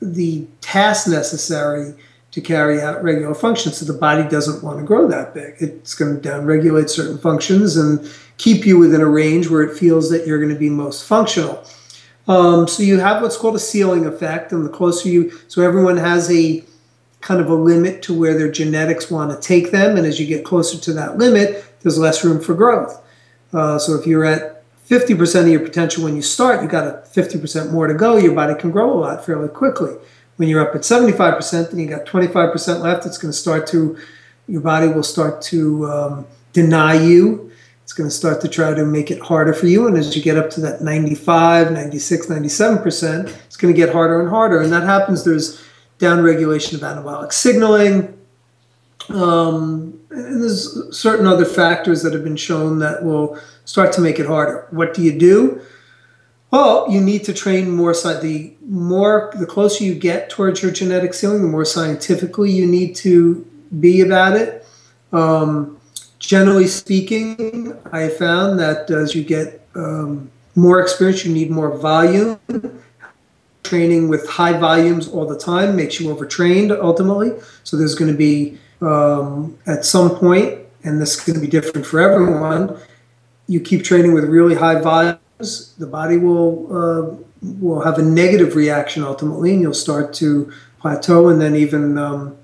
the 0.00 0.46
tasks 0.60 1.08
necessary 1.08 1.94
to 2.32 2.40
carry 2.40 2.80
out 2.80 3.02
regular 3.02 3.34
functions. 3.34 3.78
So 3.78 3.92
the 3.92 3.98
body 3.98 4.28
doesn't 4.28 4.62
want 4.62 4.78
to 4.78 4.84
grow 4.84 5.08
that 5.08 5.34
big. 5.34 5.56
It's 5.58 5.94
going 5.94 6.20
to 6.20 6.28
downregulate 6.28 6.88
certain 6.88 7.18
functions 7.18 7.76
and 7.76 8.08
keep 8.36 8.64
you 8.64 8.78
within 8.78 9.00
a 9.00 9.08
range 9.08 9.48
where 9.48 9.62
it 9.62 9.76
feels 9.76 10.10
that 10.10 10.26
you're 10.26 10.38
going 10.38 10.52
to 10.54 10.58
be 10.58 10.70
most 10.70 11.06
functional. 11.06 11.64
Um, 12.28 12.68
so 12.68 12.82
you 12.82 13.00
have 13.00 13.22
what's 13.22 13.36
called 13.36 13.56
a 13.56 13.60
ceiling 13.60 14.06
effect, 14.06 14.52
and 14.52 14.64
the 14.64 14.70
closer 14.70 15.08
you, 15.08 15.32
so 15.48 15.62
everyone 15.62 15.96
has 15.96 16.30
a 16.30 16.64
kind 17.20 17.40
of 17.40 17.50
a 17.50 17.54
limit 17.54 18.02
to 18.02 18.18
where 18.18 18.38
their 18.38 18.50
genetics 18.50 19.10
want 19.10 19.30
to 19.30 19.46
take 19.46 19.72
them, 19.72 19.96
and 19.96 20.06
as 20.06 20.20
you 20.20 20.26
get 20.26 20.44
closer 20.44 20.78
to 20.78 20.92
that 20.92 21.18
limit, 21.18 21.64
there's 21.80 21.98
less 21.98 22.24
room 22.24 22.40
for 22.40 22.54
growth. 22.54 23.02
Uh, 23.52 23.78
so 23.78 23.94
if 23.94 24.06
you're 24.06 24.24
at 24.24 24.62
50% 24.88 25.42
of 25.42 25.48
your 25.48 25.60
potential 25.60 26.04
when 26.04 26.16
you 26.16 26.22
start, 26.22 26.62
you've 26.62 26.70
got 26.70 26.86
a 26.86 27.02
50% 27.08 27.72
more 27.72 27.86
to 27.86 27.94
go. 27.94 28.16
Your 28.16 28.34
body 28.34 28.54
can 28.54 28.70
grow 28.70 28.92
a 28.92 28.98
lot 28.98 29.24
fairly 29.24 29.48
quickly. 29.48 29.94
When 30.40 30.48
you're 30.48 30.66
up 30.66 30.74
at 30.74 30.80
75%, 30.80 31.70
then 31.70 31.78
you 31.78 31.86
got 31.86 32.06
25% 32.06 32.80
left. 32.80 33.04
It's 33.04 33.18
going 33.18 33.30
to 33.30 33.36
start 33.36 33.66
to, 33.66 33.98
your 34.48 34.62
body 34.62 34.88
will 34.88 35.02
start 35.02 35.42
to 35.42 35.84
um, 35.84 36.26
deny 36.54 36.94
you. 36.94 37.52
It's 37.82 37.92
going 37.92 38.08
to 38.08 38.14
start 38.14 38.40
to 38.40 38.48
try 38.48 38.72
to 38.72 38.86
make 38.86 39.10
it 39.10 39.20
harder 39.20 39.52
for 39.52 39.66
you. 39.66 39.86
And 39.86 39.98
as 39.98 40.16
you 40.16 40.22
get 40.22 40.38
up 40.38 40.48
to 40.52 40.62
that 40.62 40.80
95, 40.80 41.72
96, 41.72 42.28
97%, 42.28 43.28
it's 43.44 43.58
going 43.58 43.74
to 43.74 43.76
get 43.76 43.92
harder 43.92 44.18
and 44.18 44.30
harder. 44.30 44.62
And 44.62 44.72
that 44.72 44.84
happens. 44.84 45.24
There's 45.24 45.62
downregulation 45.98 46.72
of 46.72 46.80
anabolic 46.80 47.34
signaling. 47.34 48.18
Um, 49.10 50.00
and 50.08 50.42
there's 50.42 50.98
certain 50.98 51.26
other 51.26 51.44
factors 51.44 52.02
that 52.02 52.14
have 52.14 52.24
been 52.24 52.36
shown 52.36 52.78
that 52.78 53.04
will 53.04 53.38
start 53.66 53.92
to 53.92 54.00
make 54.00 54.18
it 54.18 54.24
harder. 54.24 54.66
What 54.70 54.94
do 54.94 55.02
you 55.02 55.18
do? 55.18 55.60
Well, 56.50 56.90
you 56.90 57.00
need 57.00 57.24
to 57.24 57.32
train 57.32 57.70
more. 57.70 57.92
The 57.92 58.52
more, 58.66 59.32
the 59.38 59.46
closer 59.46 59.84
you 59.84 59.94
get 59.94 60.30
towards 60.30 60.62
your 60.62 60.72
genetic 60.72 61.14
ceiling, 61.14 61.42
the 61.42 61.48
more 61.48 61.64
scientifically 61.64 62.50
you 62.50 62.66
need 62.66 62.96
to 62.96 63.46
be 63.78 64.00
about 64.00 64.36
it. 64.36 64.66
Um, 65.12 65.80
generally 66.18 66.66
speaking, 66.66 67.78
I 67.92 68.08
found 68.08 68.58
that 68.58 68.90
as 68.90 69.14
you 69.14 69.22
get 69.22 69.66
um, 69.76 70.30
more 70.56 70.80
experience, 70.80 71.24
you 71.24 71.32
need 71.32 71.50
more 71.50 71.76
volume. 71.76 72.40
Training 73.62 74.08
with 74.08 74.28
high 74.28 74.58
volumes 74.58 75.06
all 75.06 75.26
the 75.26 75.38
time 75.38 75.76
makes 75.76 76.00
you 76.00 76.10
overtrained 76.10 76.72
ultimately. 76.72 77.32
So 77.62 77.76
there's 77.76 77.94
going 77.94 78.10
to 78.10 78.16
be 78.16 78.58
um, 78.80 79.56
at 79.66 79.84
some 79.84 80.16
point, 80.16 80.58
and 80.82 81.00
this 81.00 81.16
is 81.16 81.20
going 81.24 81.38
to 81.38 81.40
be 81.40 81.50
different 81.50 81.86
for 81.86 82.00
everyone. 82.00 82.76
You 83.46 83.60
keep 83.60 83.84
training 83.84 84.14
with 84.14 84.24
really 84.24 84.56
high 84.56 84.80
the 85.78 85.86
body 85.86 86.16
will 86.16 86.66
uh, 86.70 87.16
will 87.60 87.80
have 87.80 87.98
a 87.98 88.02
negative 88.02 88.54
reaction 88.56 89.02
ultimately, 89.02 89.52
and 89.52 89.62
you'll 89.62 89.74
start 89.74 90.12
to 90.14 90.52
plateau 90.80 91.28
and 91.28 91.40
then 91.40 91.54
even 91.56 91.98
um, 91.98 92.36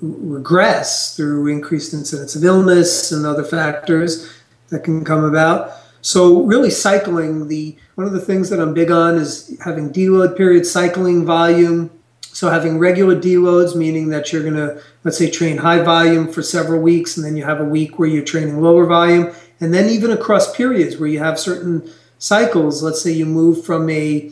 regress 0.00 1.16
through 1.16 1.46
increased 1.46 1.94
incidence 1.94 2.34
of 2.34 2.44
illness 2.44 3.12
and 3.12 3.24
other 3.24 3.44
factors 3.44 4.30
that 4.68 4.84
can 4.84 5.04
come 5.04 5.24
about. 5.24 5.72
So 6.00 6.42
really 6.42 6.70
cycling 6.70 7.48
the 7.48 7.76
one 7.94 8.06
of 8.06 8.12
the 8.12 8.20
things 8.20 8.50
that 8.50 8.60
I'm 8.60 8.74
big 8.74 8.90
on 8.90 9.16
is 9.16 9.56
having 9.64 9.92
deload 9.92 10.36
periods, 10.36 10.70
cycling 10.70 11.24
volume, 11.24 11.90
so 12.20 12.48
having 12.48 12.78
regular 12.78 13.14
deloads, 13.14 13.76
meaning 13.76 14.08
that 14.08 14.32
you're 14.32 14.42
going 14.42 14.54
to, 14.54 14.82
let's 15.04 15.18
say, 15.18 15.30
train 15.30 15.58
high 15.58 15.82
volume 15.82 16.32
for 16.32 16.42
several 16.42 16.80
weeks, 16.80 17.16
and 17.16 17.24
then 17.24 17.36
you 17.36 17.44
have 17.44 17.60
a 17.60 17.64
week 17.64 17.98
where 17.98 18.08
you're 18.08 18.24
training 18.24 18.60
lower 18.60 18.86
volume, 18.86 19.32
and 19.60 19.72
then 19.72 19.90
even 19.90 20.10
across 20.10 20.56
periods 20.56 20.96
where 20.96 21.08
you 21.08 21.18
have 21.18 21.38
certain 21.38 21.88
cycles. 22.22 22.84
Let's 22.84 23.02
say 23.02 23.10
you 23.10 23.26
move 23.26 23.64
from 23.64 23.90
a 23.90 24.30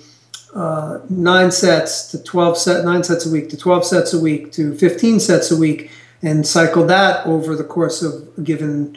uh, 0.54 1.00
nine 1.10 1.50
sets 1.50 2.10
to 2.12 2.22
12 2.22 2.56
set, 2.56 2.84
nine 2.84 3.02
sets 3.02 3.26
a 3.26 3.30
week 3.30 3.48
to 3.50 3.56
12 3.56 3.84
sets 3.84 4.12
a 4.12 4.20
week 4.20 4.52
to 4.52 4.74
15 4.76 5.18
sets 5.20 5.50
a 5.50 5.56
week, 5.56 5.90
and 6.22 6.46
cycle 6.46 6.86
that 6.86 7.26
over 7.26 7.56
the 7.56 7.64
course 7.64 8.02
of 8.02 8.28
a 8.38 8.42
given 8.42 8.96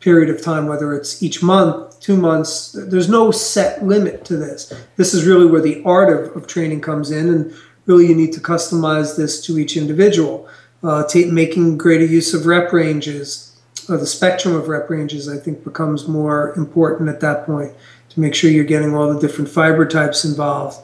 period 0.00 0.28
of 0.28 0.42
time, 0.42 0.66
whether 0.66 0.94
it's 0.94 1.22
each 1.22 1.42
month, 1.42 1.98
two 2.00 2.16
months. 2.16 2.72
There's 2.72 3.08
no 3.08 3.30
set 3.30 3.84
limit 3.84 4.24
to 4.26 4.36
this. 4.36 4.72
This 4.96 5.14
is 5.14 5.26
really 5.26 5.46
where 5.46 5.60
the 5.60 5.82
art 5.84 6.10
of, 6.10 6.36
of 6.36 6.46
training 6.46 6.82
comes 6.82 7.10
in, 7.10 7.28
and 7.28 7.54
really 7.86 8.06
you 8.06 8.14
need 8.14 8.32
to 8.34 8.40
customize 8.40 9.16
this 9.16 9.44
to 9.46 9.58
each 9.58 9.76
individual. 9.76 10.46
Uh, 10.82 11.04
making 11.14 11.76
greater 11.78 12.06
use 12.06 12.32
of 12.34 12.46
rep 12.46 12.72
ranges, 12.72 13.60
or 13.88 13.96
the 13.96 14.06
spectrum 14.06 14.54
of 14.54 14.68
rep 14.68 14.88
ranges, 14.88 15.28
I 15.28 15.38
think 15.38 15.64
becomes 15.64 16.08
more 16.08 16.54
important 16.56 17.08
at 17.08 17.20
that 17.20 17.46
point 17.46 17.72
to 18.10 18.20
make 18.20 18.34
sure 18.34 18.50
you're 18.50 18.64
getting 18.64 18.94
all 18.94 19.12
the 19.12 19.20
different 19.20 19.50
fiber 19.50 19.86
types 19.86 20.24
involved. 20.24 20.78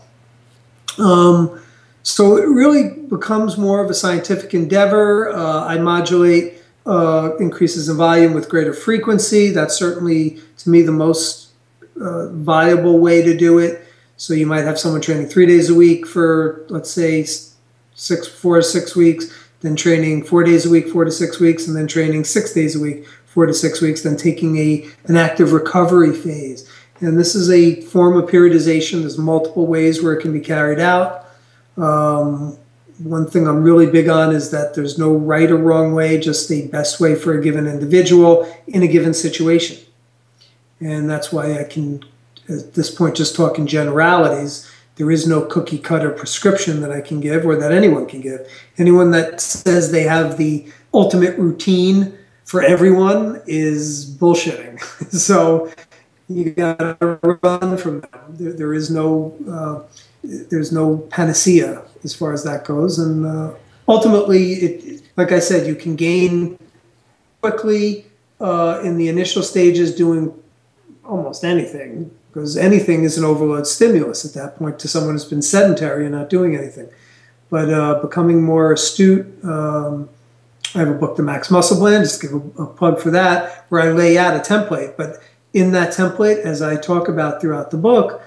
Um, 0.99 1.61
so 2.03 2.37
it 2.37 2.47
really 2.47 2.91
becomes 2.91 3.59
more 3.59 3.85
of 3.85 3.91
a 3.91 3.95
scientific 3.95 4.55
endeavor. 4.55 5.31
Uh, 5.31 5.65
I 5.65 5.79
modulate 5.79 6.55
uh, 6.87 7.37
increases 7.41 7.89
in 7.89 7.97
volume 7.97 8.33
with 8.33 8.49
greater 8.49 8.73
frequency. 8.73 9.51
That's 9.51 9.77
certainly, 9.77 10.39
to 10.59 10.71
me, 10.71 10.83
the 10.83 10.93
most 10.93 11.51
uh, 12.01 12.29
viable 12.29 12.99
way 13.01 13.23
to 13.23 13.37
do 13.37 13.59
it. 13.59 13.83
So 14.17 14.35
you 14.35 14.47
might 14.47 14.65
have 14.65 14.79
someone 14.79 15.01
training 15.01 15.29
three 15.29 15.47
days 15.47 15.69
a 15.69 15.75
week 15.75 16.07
for, 16.07 16.65
let's 16.69 16.91
say, 16.91 17.27
six, 17.95 18.29
four 18.29 18.59
to 18.59 18.63
six 18.63 18.95
weeks, 18.95 19.27
then 19.61 19.75
training 19.75 20.25
four 20.25 20.45
days 20.45 20.65
a 20.65 20.71
week, 20.71 20.89
four 20.89 21.05
to 21.05 21.11
six 21.11 21.41
weeks, 21.41 21.67
and 21.67 21.77
then 21.77 21.87
training 21.87 22.25
six 22.25 22.53
days 22.53 22.77
a 22.77 22.81
week, 22.81 23.05
four 23.27 23.47
to 23.47 23.53
six 23.53 23.81
weeks, 23.81 24.03
then 24.03 24.17
taking 24.17 24.57
a 24.57 24.89
an 25.07 25.17
active 25.17 25.53
recovery 25.53 26.15
phase. 26.15 26.71
And 27.01 27.19
this 27.19 27.35
is 27.35 27.51
a 27.51 27.81
form 27.83 28.17
of 28.17 28.31
periodization. 28.31 29.01
There's 29.01 29.19
multiple 29.19 29.67
ways 29.67 30.03
where 30.03 30.15
it 30.15 30.23
can 30.23 30.33
be 30.33 30.41
carried 30.41 30.81
out. 30.81 31.27
Um, 31.77 32.57
one 32.99 33.27
thing 33.27 33.47
I'm 33.47 33.63
really 33.63 33.87
big 33.87 34.09
on 34.09 34.35
is 34.35 34.51
that 34.51 34.75
there's 34.75 34.99
no 34.99 35.15
right 35.15 35.51
or 35.51 35.57
wrong 35.57 35.93
way, 35.93 36.19
just 36.19 36.49
the 36.49 36.67
best 36.69 36.99
way 37.01 37.15
for 37.15 37.39
a 37.39 37.43
given 37.43 37.67
individual 37.67 38.51
in 38.67 38.83
a 38.83 38.89
given 38.89 39.13
situation. 39.13 39.79
And 40.81 41.09
that's 41.09 41.33
why 41.33 41.59
I 41.59 41.65
can 41.65 42.03
at 42.49 42.75
this 42.75 42.95
point 42.95 43.17
just 43.17 43.37
talking 43.37 43.67
generalities. 43.67 44.71
There 44.97 45.11
is 45.11 45.27
no 45.27 45.43
cookie 45.43 45.79
cutter 45.79 46.11
prescription 46.11 46.81
that 46.81 46.91
I 46.91 47.03
can 47.03 47.21
give 47.21 47.45
or 47.45 47.57
that 47.57 47.73
anyone 47.73 48.07
can 48.07 48.23
give. 48.23 48.49
Anyone 48.79 49.11
that 49.11 49.41
says 49.41 49.91
they 49.93 50.05
have 50.05 50.39
the 50.39 50.67
ultimate 50.95 51.39
routine 51.39 52.17
for 52.45 52.63
everyone 52.63 53.43
is 53.47 54.09
bullshitting. 54.17 54.81
so 55.11 55.71
you 56.29 56.51
got 56.51 56.79
to 56.79 57.19
run 57.43 57.77
from 57.77 58.01
that. 58.01 58.39
There, 58.39 58.53
there 58.53 58.75
is 58.75 58.91
no 58.91 59.37
uh, 59.49 59.83
there's 60.23 60.73
no 60.73 60.99
panacea 61.11 61.83
as 62.05 62.15
far 62.15 62.33
as 62.33 62.45
that 62.45 62.65
goes, 62.65 62.99
and 62.99 63.27
uh, 63.27 63.55
ultimately, 63.89 64.53
it, 64.55 65.03
like 65.17 65.33
I 65.33 65.39
said, 65.39 65.67
you 65.67 65.75
can 65.75 65.97
gain 65.97 66.59
quickly 67.41 68.07
uh, 68.41 68.81
in 68.83 68.97
the 68.97 69.09
initial 69.09 69.43
stages 69.43 69.95
doing 69.95 70.35
almost 71.05 71.45
anything 71.45 72.11
because 72.29 72.57
anything 72.57 73.05
is 73.05 73.17
an 73.17 73.25
overload 73.25 73.67
stimulus 73.67 74.25
at 74.25 74.35
that 74.35 74.57
point 74.57 74.79
to 74.81 74.89
someone 74.89 75.15
who's 75.15 75.25
been 75.25 75.43
sedentary 75.43 76.05
and 76.05 76.15
not 76.15 76.29
doing 76.29 76.55
anything. 76.57 76.89
But 77.49 77.73
uh, 77.73 78.01
becoming 78.03 78.43
more 78.43 78.73
astute, 78.73 79.27
um, 79.45 80.09
I 80.75 80.81
have 80.81 80.89
a 80.89 80.95
book, 80.95 81.17
The 81.17 81.23
Max 81.23 81.51
Muscle 81.51 81.79
Plan, 81.79 82.03
just 82.03 82.21
give 82.21 82.33
a, 82.35 82.63
a 82.63 82.67
plug 82.67 83.01
for 83.01 83.11
that, 83.13 83.65
where 83.69 83.81
I 83.81 83.93
lay 83.93 84.19
out 84.19 84.37
a 84.37 84.41
template. 84.41 84.97
But 84.97 85.23
in 85.53 85.73
that 85.73 85.95
template, 85.95 86.41
as 86.41 86.63
I 86.63 86.77
talk 86.77 87.09
about 87.09 87.41
throughout 87.41 87.71
the 87.71 87.77
book, 87.77 88.23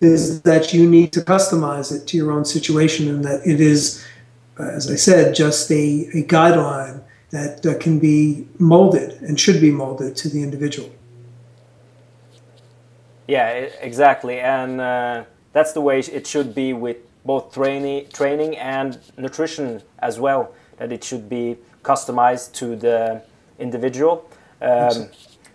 is 0.00 0.42
that 0.42 0.72
you 0.72 0.88
need 0.88 1.12
to 1.12 1.20
customize 1.20 1.94
it 1.94 2.06
to 2.08 2.16
your 2.16 2.32
own 2.32 2.44
situation 2.44 3.08
and 3.08 3.24
that 3.24 3.46
it 3.46 3.60
is, 3.60 4.04
as 4.58 4.90
I 4.90 4.96
said, 4.96 5.34
just 5.34 5.70
a, 5.70 6.08
a 6.14 6.22
guideline 6.24 7.02
that 7.30 7.66
uh, 7.66 7.76
can 7.78 7.98
be 7.98 8.46
molded 8.58 9.20
and 9.22 9.38
should 9.38 9.60
be 9.60 9.70
molded 9.70 10.14
to 10.16 10.28
the 10.28 10.42
individual. 10.42 10.90
Yeah, 13.26 13.48
exactly, 13.80 14.38
and 14.38 14.80
uh, 14.80 15.24
that's 15.52 15.72
the 15.72 15.80
way 15.80 15.98
it 15.98 16.26
should 16.26 16.54
be 16.54 16.74
with 16.74 16.98
both 17.24 17.54
training, 17.54 18.08
training 18.12 18.56
and 18.58 18.98
nutrition 19.16 19.82
as 20.00 20.20
well. 20.20 20.54
That 20.76 20.92
it 20.92 21.02
should 21.02 21.28
be 21.28 21.56
customized 21.82 22.52
to 22.54 22.76
the 22.76 23.22
individual. 23.58 24.28
Um, 24.60 25.08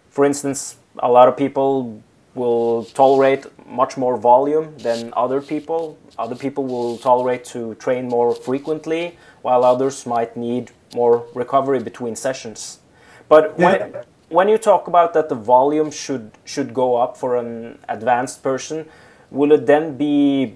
for 0.09 0.25
instance, 0.25 0.78
a 0.99 1.09
lot 1.09 1.27
of 1.27 1.37
people 1.37 2.01
will 2.35 2.85
tolerate 2.85 3.45
much 3.67 3.97
more 3.97 4.17
volume 4.17 4.77
than 4.77 5.13
other 5.15 5.41
people. 5.41 5.97
Other 6.17 6.35
people 6.35 6.65
will 6.65 6.97
tolerate 6.97 7.43
to 7.45 7.75
train 7.75 8.07
more 8.07 8.35
frequently, 8.35 9.17
while 9.41 9.63
others 9.63 10.05
might 10.05 10.37
need 10.37 10.71
more 10.93 11.25
recovery 11.33 11.79
between 11.79 12.15
sessions. 12.15 12.79
But 13.27 13.57
when, 13.57 13.93
when 14.29 14.47
you 14.49 14.57
talk 14.57 14.87
about 14.87 15.13
that 15.13 15.29
the 15.29 15.35
volume 15.35 15.91
should 15.91 16.31
should 16.45 16.73
go 16.73 16.95
up 16.95 17.17
for 17.17 17.37
an 17.37 17.79
advanced 17.87 18.43
person, 18.43 18.85
will 19.31 19.51
it 19.51 19.65
then 19.65 19.97
be 19.97 20.55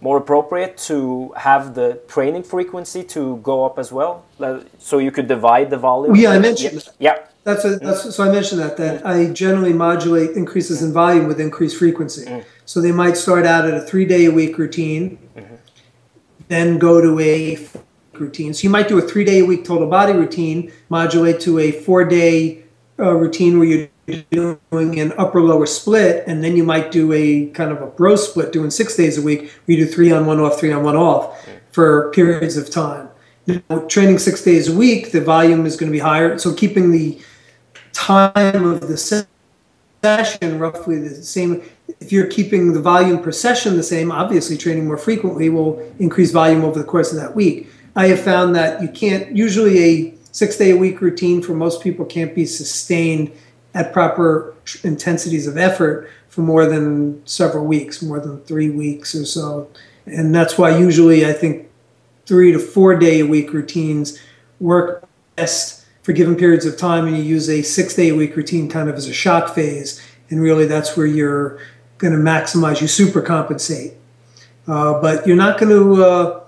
more 0.00 0.18
appropriate 0.18 0.76
to 0.88 1.32
have 1.36 1.74
the 1.74 2.00
training 2.08 2.42
frequency 2.44 3.02
to 3.04 3.38
go 3.42 3.64
up 3.64 3.78
as 3.78 3.90
well? 3.92 4.24
So 4.78 4.98
you 4.98 5.10
could 5.10 5.28
divide 5.28 5.70
the 5.70 5.76
volume? 5.78 6.14
yeah, 6.16 6.30
I 6.30 6.38
mentioned 6.38 6.74
yeah. 6.98 7.12
that. 7.12 7.22
Yeah. 7.22 7.24
That's, 7.44 7.64
a, 7.64 7.76
that's 7.76 8.14
so 8.14 8.24
I 8.24 8.30
mentioned 8.30 8.60
that 8.60 8.76
that 8.76 9.06
I 9.06 9.30
generally 9.32 9.72
modulate 9.72 10.30
increases 10.36 10.82
in 10.82 10.92
volume 10.92 11.26
with 11.28 11.40
increased 11.40 11.78
frequency. 11.78 12.26
Mm. 12.26 12.44
So 12.66 12.82
they 12.82 12.92
might 12.92 13.16
start 13.16 13.46
out 13.46 13.64
at 13.66 13.72
a 13.72 13.80
three 13.80 14.04
day 14.04 14.26
a 14.26 14.30
week 14.30 14.58
routine, 14.58 15.18
Mm-hmm. 15.34 15.54
then 16.48 16.78
go 16.78 17.00
to 17.00 17.18
a 17.20 17.58
routine. 18.12 18.52
So 18.52 18.64
you 18.64 18.70
might 18.70 18.88
do 18.88 18.98
a 18.98 19.02
three 19.02 19.24
day 19.24 19.38
a 19.40 19.44
week 19.46 19.64
total 19.64 19.88
body 19.88 20.12
routine, 20.12 20.72
modulate 20.90 21.40
to 21.40 21.58
a 21.58 21.72
four 21.72 22.04
day 22.04 22.64
uh, 22.98 23.14
routine 23.14 23.58
where 23.58 23.68
you're 23.68 23.88
doing 24.30 25.00
an 25.00 25.12
upper 25.18 25.42
lower 25.42 25.66
split, 25.66 26.24
and 26.26 26.42
then 26.42 26.56
you 26.56 26.64
might 26.64 26.90
do 26.90 27.12
a 27.12 27.46
kind 27.46 27.70
of 27.70 27.82
a 27.82 27.86
bro 27.86 28.16
split, 28.16 28.52
doing 28.52 28.70
six 28.70 28.96
days 28.96 29.18
a 29.18 29.22
week 29.22 29.52
you 29.66 29.76
do 29.76 29.86
three 29.86 30.10
on 30.10 30.26
one 30.26 30.40
off, 30.40 30.58
three 30.58 30.72
on 30.72 30.82
one 30.82 30.96
off 30.96 31.46
for 31.72 32.10
periods 32.12 32.56
of 32.56 32.70
time. 32.70 33.08
Training 33.88 34.18
six 34.18 34.42
days 34.42 34.68
a 34.68 34.76
week, 34.76 35.12
the 35.12 35.20
volume 35.20 35.64
is 35.64 35.76
going 35.76 35.90
to 35.90 35.92
be 35.92 36.00
higher. 36.00 36.38
So 36.38 36.52
keeping 36.52 36.90
the 36.90 37.18
time 37.92 38.64
of 38.64 38.88
the 38.88 39.26
session 40.02 40.58
roughly 40.58 40.98
the 40.98 41.22
same. 41.22 41.62
If 42.00 42.12
you're 42.12 42.26
keeping 42.26 42.72
the 42.72 42.80
volume 42.80 43.22
per 43.22 43.32
session 43.32 43.76
the 43.76 43.82
same, 43.82 44.12
obviously 44.12 44.56
training 44.56 44.86
more 44.86 44.98
frequently 44.98 45.48
will 45.48 45.80
increase 45.98 46.30
volume 46.30 46.64
over 46.64 46.78
the 46.78 46.84
course 46.84 47.10
of 47.10 47.18
that 47.18 47.34
week. 47.34 47.68
I 47.96 48.08
have 48.08 48.20
found 48.20 48.54
that 48.54 48.82
you 48.82 48.88
can't, 48.88 49.34
usually 49.34 49.78
a 49.82 50.14
six 50.30 50.56
day 50.56 50.70
a 50.70 50.76
week 50.76 51.00
routine 51.00 51.42
for 51.42 51.54
most 51.54 51.82
people 51.82 52.04
can't 52.04 52.34
be 52.34 52.46
sustained 52.46 53.32
at 53.74 53.92
proper 53.92 54.54
intensities 54.82 55.46
of 55.46 55.56
effort 55.56 56.10
for 56.28 56.42
more 56.42 56.66
than 56.66 57.26
several 57.26 57.64
weeks, 57.64 58.02
more 58.02 58.20
than 58.20 58.40
three 58.42 58.70
weeks 58.70 59.14
or 59.14 59.24
so. 59.24 59.68
And 60.06 60.34
that's 60.34 60.56
why 60.56 60.76
usually 60.76 61.26
I 61.26 61.32
think 61.32 61.68
three 62.26 62.52
to 62.52 62.58
four 62.58 62.94
day 62.96 63.20
a 63.20 63.26
week 63.26 63.52
routines 63.52 64.18
work 64.60 65.08
best 65.36 65.84
for 66.02 66.12
given 66.12 66.36
periods 66.36 66.66
of 66.66 66.76
time 66.76 67.06
and 67.06 67.16
you 67.16 67.22
use 67.22 67.48
a 67.48 67.62
six 67.62 67.94
day 67.94 68.10
a 68.10 68.14
week 68.14 68.36
routine 68.36 68.68
kind 68.68 68.88
of 68.88 68.96
as 68.96 69.06
a 69.08 69.12
shock 69.12 69.54
phase 69.54 70.02
and 70.30 70.40
really 70.40 70.66
that's 70.66 70.96
where 70.96 71.06
you're 71.06 71.58
going 71.98 72.12
to 72.12 72.18
maximize 72.18 72.80
you 72.80 72.86
super 72.86 73.22
compensate 73.22 73.94
uh, 74.66 75.00
but 75.00 75.26
you're 75.26 75.36
not 75.36 75.58
going 75.58 75.70
to 75.70 76.04
uh, 76.04 76.44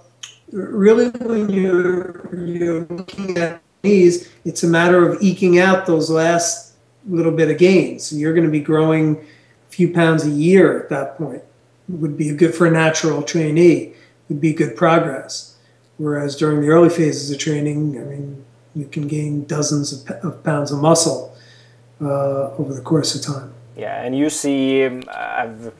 really 0.52 1.08
when 1.10 1.48
you're, 1.48 2.34
you're 2.34 2.80
looking 2.86 3.38
at 3.38 3.62
these 3.82 4.30
it's 4.44 4.62
a 4.62 4.66
matter 4.66 5.08
of 5.08 5.20
eking 5.22 5.58
out 5.58 5.86
those 5.86 6.10
last 6.10 6.69
little 7.08 7.32
bit 7.32 7.50
of 7.50 7.58
gains 7.58 8.12
you're 8.12 8.34
going 8.34 8.46
to 8.46 8.50
be 8.50 8.60
growing 8.60 9.16
a 9.16 9.72
few 9.72 9.92
pounds 9.92 10.24
a 10.24 10.30
year 10.30 10.80
at 10.80 10.88
that 10.88 11.16
point 11.16 11.42
it 11.88 11.94
would 11.94 12.16
be 12.16 12.30
good 12.32 12.54
for 12.54 12.66
a 12.66 12.70
natural 12.70 13.22
trainee 13.22 13.92
would 14.28 14.40
be 14.40 14.52
good 14.52 14.76
progress 14.76 15.56
whereas 15.96 16.36
during 16.36 16.60
the 16.60 16.68
early 16.68 16.90
phases 16.90 17.30
of 17.30 17.38
training 17.38 17.98
i 18.00 18.04
mean 18.04 18.44
you 18.74 18.84
can 18.86 19.08
gain 19.08 19.44
dozens 19.44 19.92
of, 19.92 20.10
of 20.24 20.44
pounds 20.44 20.70
of 20.70 20.80
muscle 20.80 21.36
uh, 22.00 22.54
over 22.56 22.72
the 22.72 22.80
course 22.80 23.14
of 23.14 23.22
time. 23.22 23.52
Yeah, 23.76 24.02
and 24.02 24.16
you 24.16 24.30
see, 24.30 24.84
um, 24.84 25.02
I've 25.12 25.72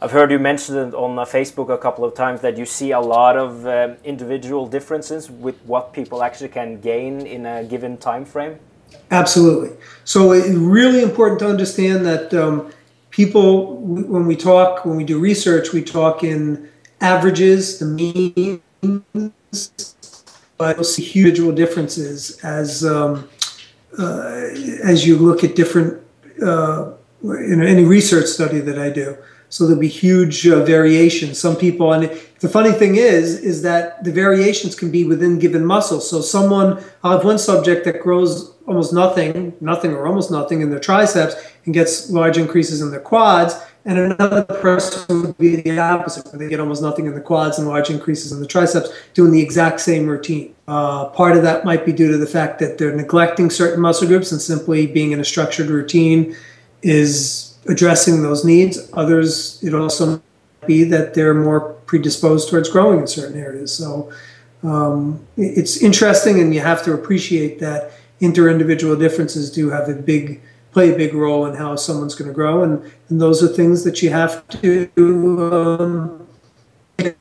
I've 0.00 0.10
heard 0.10 0.30
you 0.30 0.38
mention 0.38 0.76
it 0.76 0.94
on 0.94 1.18
uh, 1.18 1.24
Facebook 1.24 1.72
a 1.72 1.78
couple 1.78 2.04
of 2.04 2.14
times 2.14 2.40
that 2.42 2.58
you 2.58 2.66
see 2.66 2.90
a 2.90 3.00
lot 3.00 3.36
of 3.36 3.66
um, 3.66 3.96
individual 4.04 4.66
differences 4.66 5.30
with 5.30 5.58
what 5.64 5.92
people 5.92 6.22
actually 6.22 6.50
can 6.50 6.80
gain 6.80 7.26
in 7.26 7.46
a 7.46 7.64
given 7.64 7.96
time 7.96 8.24
frame. 8.24 8.58
Absolutely. 9.10 9.76
So 10.04 10.32
it's 10.32 10.48
really 10.48 11.02
important 11.02 11.40
to 11.40 11.48
understand 11.48 12.04
that 12.06 12.34
um, 12.34 12.70
people, 13.10 13.76
when 13.78 14.26
we 14.26 14.36
talk, 14.36 14.84
when 14.84 14.96
we 14.96 15.04
do 15.04 15.18
research, 15.18 15.72
we 15.72 15.82
talk 15.82 16.24
in 16.24 16.68
averages, 17.00 17.78
the 17.78 17.86
means, 17.86 18.60
but 20.58 20.76
you'll 20.76 20.84
see 20.84 21.02
huge 21.02 21.38
individual 21.38 21.54
differences 21.54 22.38
as 22.44 22.84
um, 22.84 23.28
uh, 23.98 24.48
as 24.82 25.06
you 25.06 25.16
look 25.16 25.44
at 25.44 25.54
different 25.54 26.02
uh, 26.42 26.92
in 27.22 27.62
any 27.62 27.84
research 27.84 28.26
study 28.26 28.60
that 28.60 28.78
I 28.78 28.90
do. 28.90 29.16
So 29.48 29.66
there'll 29.66 29.80
be 29.80 29.88
huge 29.88 30.48
uh, 30.48 30.64
variations. 30.64 31.38
Some 31.38 31.54
people, 31.54 31.92
and 31.92 32.10
the 32.40 32.48
funny 32.48 32.72
thing 32.72 32.96
is, 32.96 33.38
is 33.38 33.62
that 33.62 34.02
the 34.02 34.10
variations 34.10 34.74
can 34.74 34.90
be 34.90 35.04
within 35.04 35.38
given 35.38 35.64
muscles. 35.64 36.10
So 36.10 36.20
someone, 36.20 36.82
I'll 37.04 37.18
have 37.18 37.24
one 37.24 37.38
subject 37.38 37.84
that 37.84 38.00
grows 38.00 38.53
almost 38.66 38.92
nothing, 38.92 39.54
nothing 39.60 39.92
or 39.92 40.06
almost 40.06 40.30
nothing 40.30 40.60
in 40.62 40.70
their 40.70 40.80
triceps 40.80 41.34
and 41.64 41.74
gets 41.74 42.10
large 42.10 42.38
increases 42.38 42.80
in 42.80 42.90
their 42.90 43.00
quads, 43.00 43.54
and 43.84 43.98
another 43.98 44.42
person 44.42 45.22
would 45.22 45.36
be 45.36 45.56
the 45.56 45.78
opposite, 45.78 46.24
where 46.26 46.38
they 46.38 46.48
get 46.48 46.58
almost 46.58 46.80
nothing 46.80 47.06
in 47.06 47.14
the 47.14 47.20
quads 47.20 47.58
and 47.58 47.68
large 47.68 47.90
increases 47.90 48.32
in 48.32 48.40
the 48.40 48.46
triceps, 48.46 48.90
doing 49.12 49.30
the 49.30 49.42
exact 49.42 49.80
same 49.80 50.06
routine. 50.06 50.54
Uh, 50.66 51.06
part 51.10 51.36
of 51.36 51.42
that 51.42 51.66
might 51.66 51.84
be 51.84 51.92
due 51.92 52.10
to 52.10 52.16
the 52.16 52.26
fact 52.26 52.58
that 52.58 52.78
they're 52.78 52.96
neglecting 52.96 53.50
certain 53.50 53.80
muscle 53.80 54.08
groups 54.08 54.32
and 54.32 54.40
simply 54.40 54.86
being 54.86 55.12
in 55.12 55.20
a 55.20 55.24
structured 55.24 55.66
routine 55.66 56.34
is 56.82 57.58
addressing 57.68 58.22
those 58.22 58.44
needs. 58.44 58.90
Others, 58.94 59.62
it 59.62 59.74
also 59.74 60.06
might 60.06 60.66
be 60.66 60.84
that 60.84 61.12
they're 61.12 61.34
more 61.34 61.74
predisposed 61.84 62.48
towards 62.48 62.70
growing 62.70 63.00
in 63.00 63.06
certain 63.06 63.38
areas. 63.38 63.74
So 63.76 64.10
um, 64.62 65.26
it's 65.36 65.82
interesting, 65.82 66.40
and 66.40 66.54
you 66.54 66.60
have 66.60 66.82
to 66.84 66.94
appreciate 66.94 67.58
that 67.60 67.92
inter-individual 68.24 68.96
differences 68.96 69.50
do 69.50 69.70
have 69.70 69.88
a 69.88 69.94
big 69.94 70.40
play 70.72 70.92
a 70.92 70.96
big 70.96 71.14
role 71.14 71.46
in 71.46 71.54
how 71.54 71.76
someone's 71.76 72.16
going 72.16 72.28
to 72.28 72.34
grow, 72.34 72.64
and, 72.64 72.92
and 73.08 73.20
those 73.20 73.42
are 73.44 73.48
things 73.48 73.84
that 73.84 74.02
you 74.02 74.10
have 74.10 74.46
to, 74.48 74.90
um, 74.96 76.26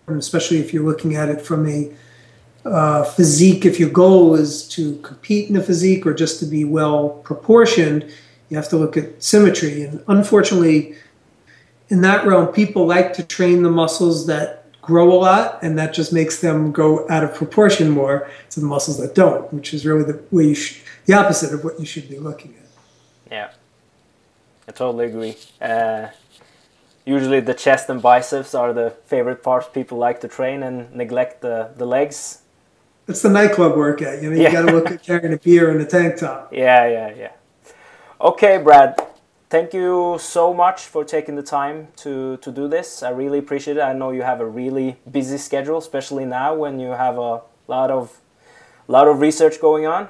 especially 0.07 0.57
if 0.57 0.73
you're 0.73 0.83
looking 0.83 1.15
at 1.15 1.29
it 1.29 1.39
from 1.39 1.69
a 1.69 1.91
uh, 2.65 3.03
physique. 3.03 3.63
If 3.63 3.79
your 3.79 3.91
goal 3.91 4.33
is 4.33 4.67
to 4.69 4.97
compete 5.01 5.49
in 5.49 5.55
a 5.55 5.61
physique 5.61 6.05
or 6.07 6.13
just 6.15 6.39
to 6.39 6.45
be 6.45 6.63
well 6.65 7.09
proportioned, 7.09 8.11
you 8.49 8.57
have 8.57 8.69
to 8.69 8.77
look 8.77 8.97
at 8.97 9.21
symmetry. 9.21 9.83
And 9.83 10.03
unfortunately, 10.07 10.95
in 11.89 12.01
that 12.01 12.25
realm, 12.25 12.47
people 12.47 12.87
like 12.87 13.13
to 13.13 13.23
train 13.23 13.61
the 13.61 13.69
muscles 13.69 14.25
that 14.27 14.62
grow 14.84 15.12
a 15.12 15.15
lot, 15.17 15.63
and 15.63 15.78
that 15.80 15.93
just 15.93 16.12
makes 16.13 16.39
them 16.41 16.72
go 16.72 17.10
out 17.10 17.24
of 17.24 17.34
proportion 17.34 17.89
more 17.89 18.30
to 18.52 18.60
the 18.60 18.65
muscles 18.65 18.98
that 19.00 19.15
don't, 19.15 19.52
which 19.54 19.74
is 19.74 19.86
really 19.86 20.04
the 20.04 20.22
way 20.30 20.43
you 20.50 20.56
sh- 20.56 20.84
the 21.06 21.13
opposite 21.13 21.54
of 21.54 21.63
what 21.63 21.80
you 21.80 21.86
should 21.86 22.08
be 22.10 22.19
looking 22.19 22.54
at. 22.62 23.32
Yeah, 23.32 23.50
I 24.67 24.72
totally 24.74 25.06
agree. 25.06 25.36
Uh, 25.62 26.10
usually, 27.06 27.39
the 27.39 27.54
chest 27.54 27.89
and 27.89 28.02
biceps 28.02 28.54
are 28.54 28.74
the 28.74 28.91
favorite 29.08 29.41
parts 29.41 29.67
people 29.74 29.98
like 29.98 30.19
to 30.22 30.28
train 30.28 30.62
and 30.63 30.93
neglect 30.93 31.41
the, 31.41 31.69
the 31.78 31.86
legs. 31.86 32.41
It's 33.08 33.22
the 33.22 33.30
nightclub 33.30 33.76
workout. 33.76 34.22
You 34.22 34.30
know, 34.30 34.36
you 34.36 34.43
Yeah. 34.43 34.52
got 34.52 34.65
to 34.67 34.72
look 34.74 34.91
at 34.91 35.02
carrying 35.04 35.34
a 35.34 35.38
beer 35.38 35.72
and 35.72 35.82
a 35.82 35.86
tank 35.86 36.17
top. 36.17 36.52
Yeah, 36.54 36.86
yeah, 36.88 37.13
yeah. 37.17 37.32
Okay, 38.22 38.58
Brad. 38.58 38.96
Thank 39.53 39.71
you 39.75 40.17
so 40.19 40.51
much 40.51 40.81
for 40.81 41.05
taking 41.05 41.35
the 41.35 41.43
time 41.43 41.89
to, 41.97 42.37
to 42.37 42.51
do 42.51 42.67
this. 42.67 43.03
I 43.03 43.11
really 43.11 43.37
appreciate 43.37 43.77
it. 43.77 43.81
I 43.81 43.93
know 43.93 44.09
you 44.09 44.23
have 44.23 44.41
a 44.41 44.47
really 44.47 44.95
busy 45.11 45.37
schedule, 45.37 45.77
especially 45.77 46.25
now 46.25 46.55
when 46.55 46.79
you 46.79 46.87
have 46.87 47.19
a 47.19 47.41
lot 47.67 47.91
of 47.91 48.19
lot 48.87 49.07
of 49.07 49.21
research 49.21 49.61
going 49.61 49.85
on. 49.85 50.09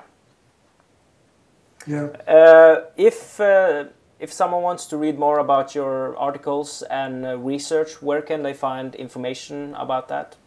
Yeah. 1.85 2.05
Uh, 2.25 2.85
if 2.95 3.37
uh, 3.41 3.87
if 4.17 4.31
someone 4.31 4.61
wants 4.61 4.85
to 4.85 4.95
read 4.95 5.19
more 5.19 5.39
about 5.39 5.75
your 5.75 6.15
articles 6.15 6.81
and 6.83 7.25
uh, 7.25 7.37
research, 7.37 8.01
where 8.01 8.21
can 8.21 8.43
they 8.43 8.53
find 8.53 8.95
information 8.95 9.75
about 9.75 10.07
that? 10.07 10.37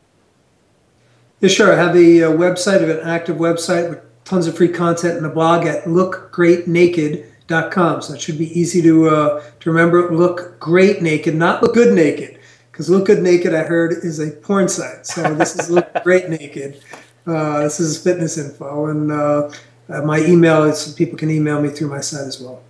Yeah, 1.41 1.51
sure. 1.51 1.71
I 1.71 1.77
have 1.77 1.95
a, 1.95 2.23
uh 2.23 2.31
website, 2.31 2.81
have 2.81 2.89
an 2.89 3.07
active 3.07 3.37
website 3.37 3.91
with 3.91 4.01
tons 4.25 4.47
of 4.47 4.57
free 4.57 4.73
content 4.73 5.19
and 5.19 5.27
a 5.27 5.29
blog 5.29 5.67
at 5.67 5.85
lookgreatnaked.com. 5.85 7.36
So 7.49 8.15
it 8.15 8.21
should 8.21 8.39
be 8.39 8.59
easy 8.59 8.83
to 8.83 9.09
uh, 9.09 9.43
to 9.61 9.71
remember. 9.71 10.13
Look 10.13 10.59
great 10.59 11.03
naked, 11.03 11.35
not 11.35 11.63
look 11.63 11.75
good 11.75 11.95
naked. 11.95 12.39
Because 12.71 12.91
look 12.91 13.07
good 13.07 13.23
naked, 13.23 13.55
I 13.55 13.63
heard, 13.63 13.93
is 13.93 14.19
a 14.19 14.31
porn 14.31 14.69
site. 14.69 15.07
So 15.07 15.35
this 15.35 15.57
is 15.57 15.71
look 15.71 15.89
great 16.05 16.29
naked. 16.29 16.83
Uh, 17.27 17.61
this 17.61 17.81
is 17.81 18.03
fitness 18.03 18.37
info, 18.37 18.87
and 18.87 19.11
uh, 19.11 19.51
uh, 19.89 20.03
my 20.03 20.19
email 20.21 20.65
is 20.65 20.93
people 20.93 21.17
can 21.19 21.31
email 21.31 21.61
me 21.61 21.71
through 21.71 21.89
my 21.89 22.01
site 22.01 22.27
as 22.27 22.41
well. 22.41 22.63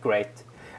Great. 0.00 0.28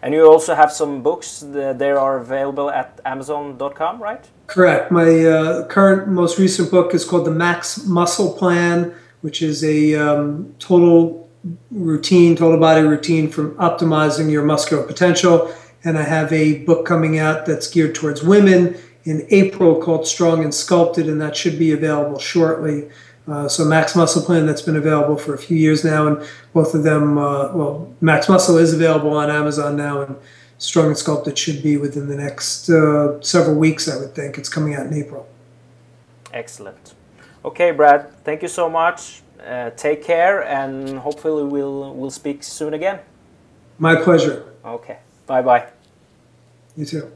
And 0.01 0.13
you 0.13 0.25
also 0.25 0.53
have 0.55 0.71
some 0.71 1.01
books. 1.01 1.39
that 1.39 1.79
They 1.79 1.91
are 1.91 2.17
available 2.17 2.69
at 2.69 2.99
Amazon.com, 3.05 4.01
right? 4.01 4.23
Correct. 4.47 4.91
My 4.91 5.25
uh, 5.25 5.67
current, 5.67 6.07
most 6.07 6.37
recent 6.37 6.69
book 6.69 6.93
is 6.93 7.03
called 7.05 7.25
The 7.25 7.31
Max 7.31 7.85
Muscle 7.85 8.33
Plan, 8.33 8.93
which 9.21 9.41
is 9.41 9.63
a 9.63 9.95
um, 9.95 10.53
total 10.59 11.24
routine, 11.71 12.35
total 12.35 12.59
body 12.59 12.81
routine 12.81 13.29
for 13.29 13.51
optimizing 13.51 14.31
your 14.31 14.43
muscular 14.43 14.83
potential. 14.83 15.53
And 15.83 15.97
I 15.97 16.03
have 16.03 16.33
a 16.33 16.59
book 16.59 16.85
coming 16.85 17.19
out 17.19 17.45
that's 17.45 17.69
geared 17.69 17.95
towards 17.95 18.23
women 18.23 18.75
in 19.03 19.27
April 19.29 19.79
called 19.81 20.07
Strong 20.07 20.43
and 20.43 20.53
Sculpted, 20.53 21.07
and 21.07 21.21
that 21.21 21.35
should 21.35 21.59
be 21.59 21.71
available 21.71 22.19
shortly. 22.19 22.89
Uh, 23.27 23.47
so 23.47 23.65
Max 23.65 23.95
Muscle 23.95 24.21
Plan 24.21 24.45
that's 24.45 24.61
been 24.61 24.75
available 24.75 25.17
for 25.17 25.33
a 25.33 25.37
few 25.37 25.57
years 25.57 25.83
now, 25.83 26.07
and 26.07 26.27
both 26.53 26.73
of 26.73 26.83
them, 26.83 27.17
uh, 27.17 27.51
well, 27.53 27.93
Max 28.01 28.29
Muscle 28.29 28.57
is 28.57 28.73
available 28.73 29.15
on 29.15 29.29
Amazon 29.29 29.75
now, 29.75 30.01
and 30.01 30.15
Strong 30.57 30.87
and 30.87 30.97
Sculpted 30.97 31.37
should 31.37 31.61
be 31.61 31.77
within 31.77 32.07
the 32.07 32.15
next 32.15 32.69
uh, 32.69 33.21
several 33.21 33.55
weeks, 33.55 33.87
I 33.87 33.97
would 33.97 34.15
think. 34.15 34.37
It's 34.37 34.49
coming 34.49 34.75
out 34.75 34.87
in 34.87 34.93
April. 34.93 35.27
Excellent. 36.33 36.93
Okay, 37.43 37.71
Brad, 37.71 38.11
thank 38.23 38.41
you 38.41 38.47
so 38.47 38.69
much. 38.69 39.21
Uh, 39.45 39.69
take 39.71 40.03
care, 40.03 40.43
and 40.43 40.97
hopefully 40.99 41.43
we'll 41.43 41.93
we'll 41.93 42.11
speak 42.11 42.43
soon 42.43 42.73
again. 42.73 42.99
My 43.77 43.95
pleasure. 43.95 44.53
Okay. 44.65 44.97
Bye 45.27 45.41
bye. 45.41 45.67
You 46.75 46.85
too. 46.85 47.11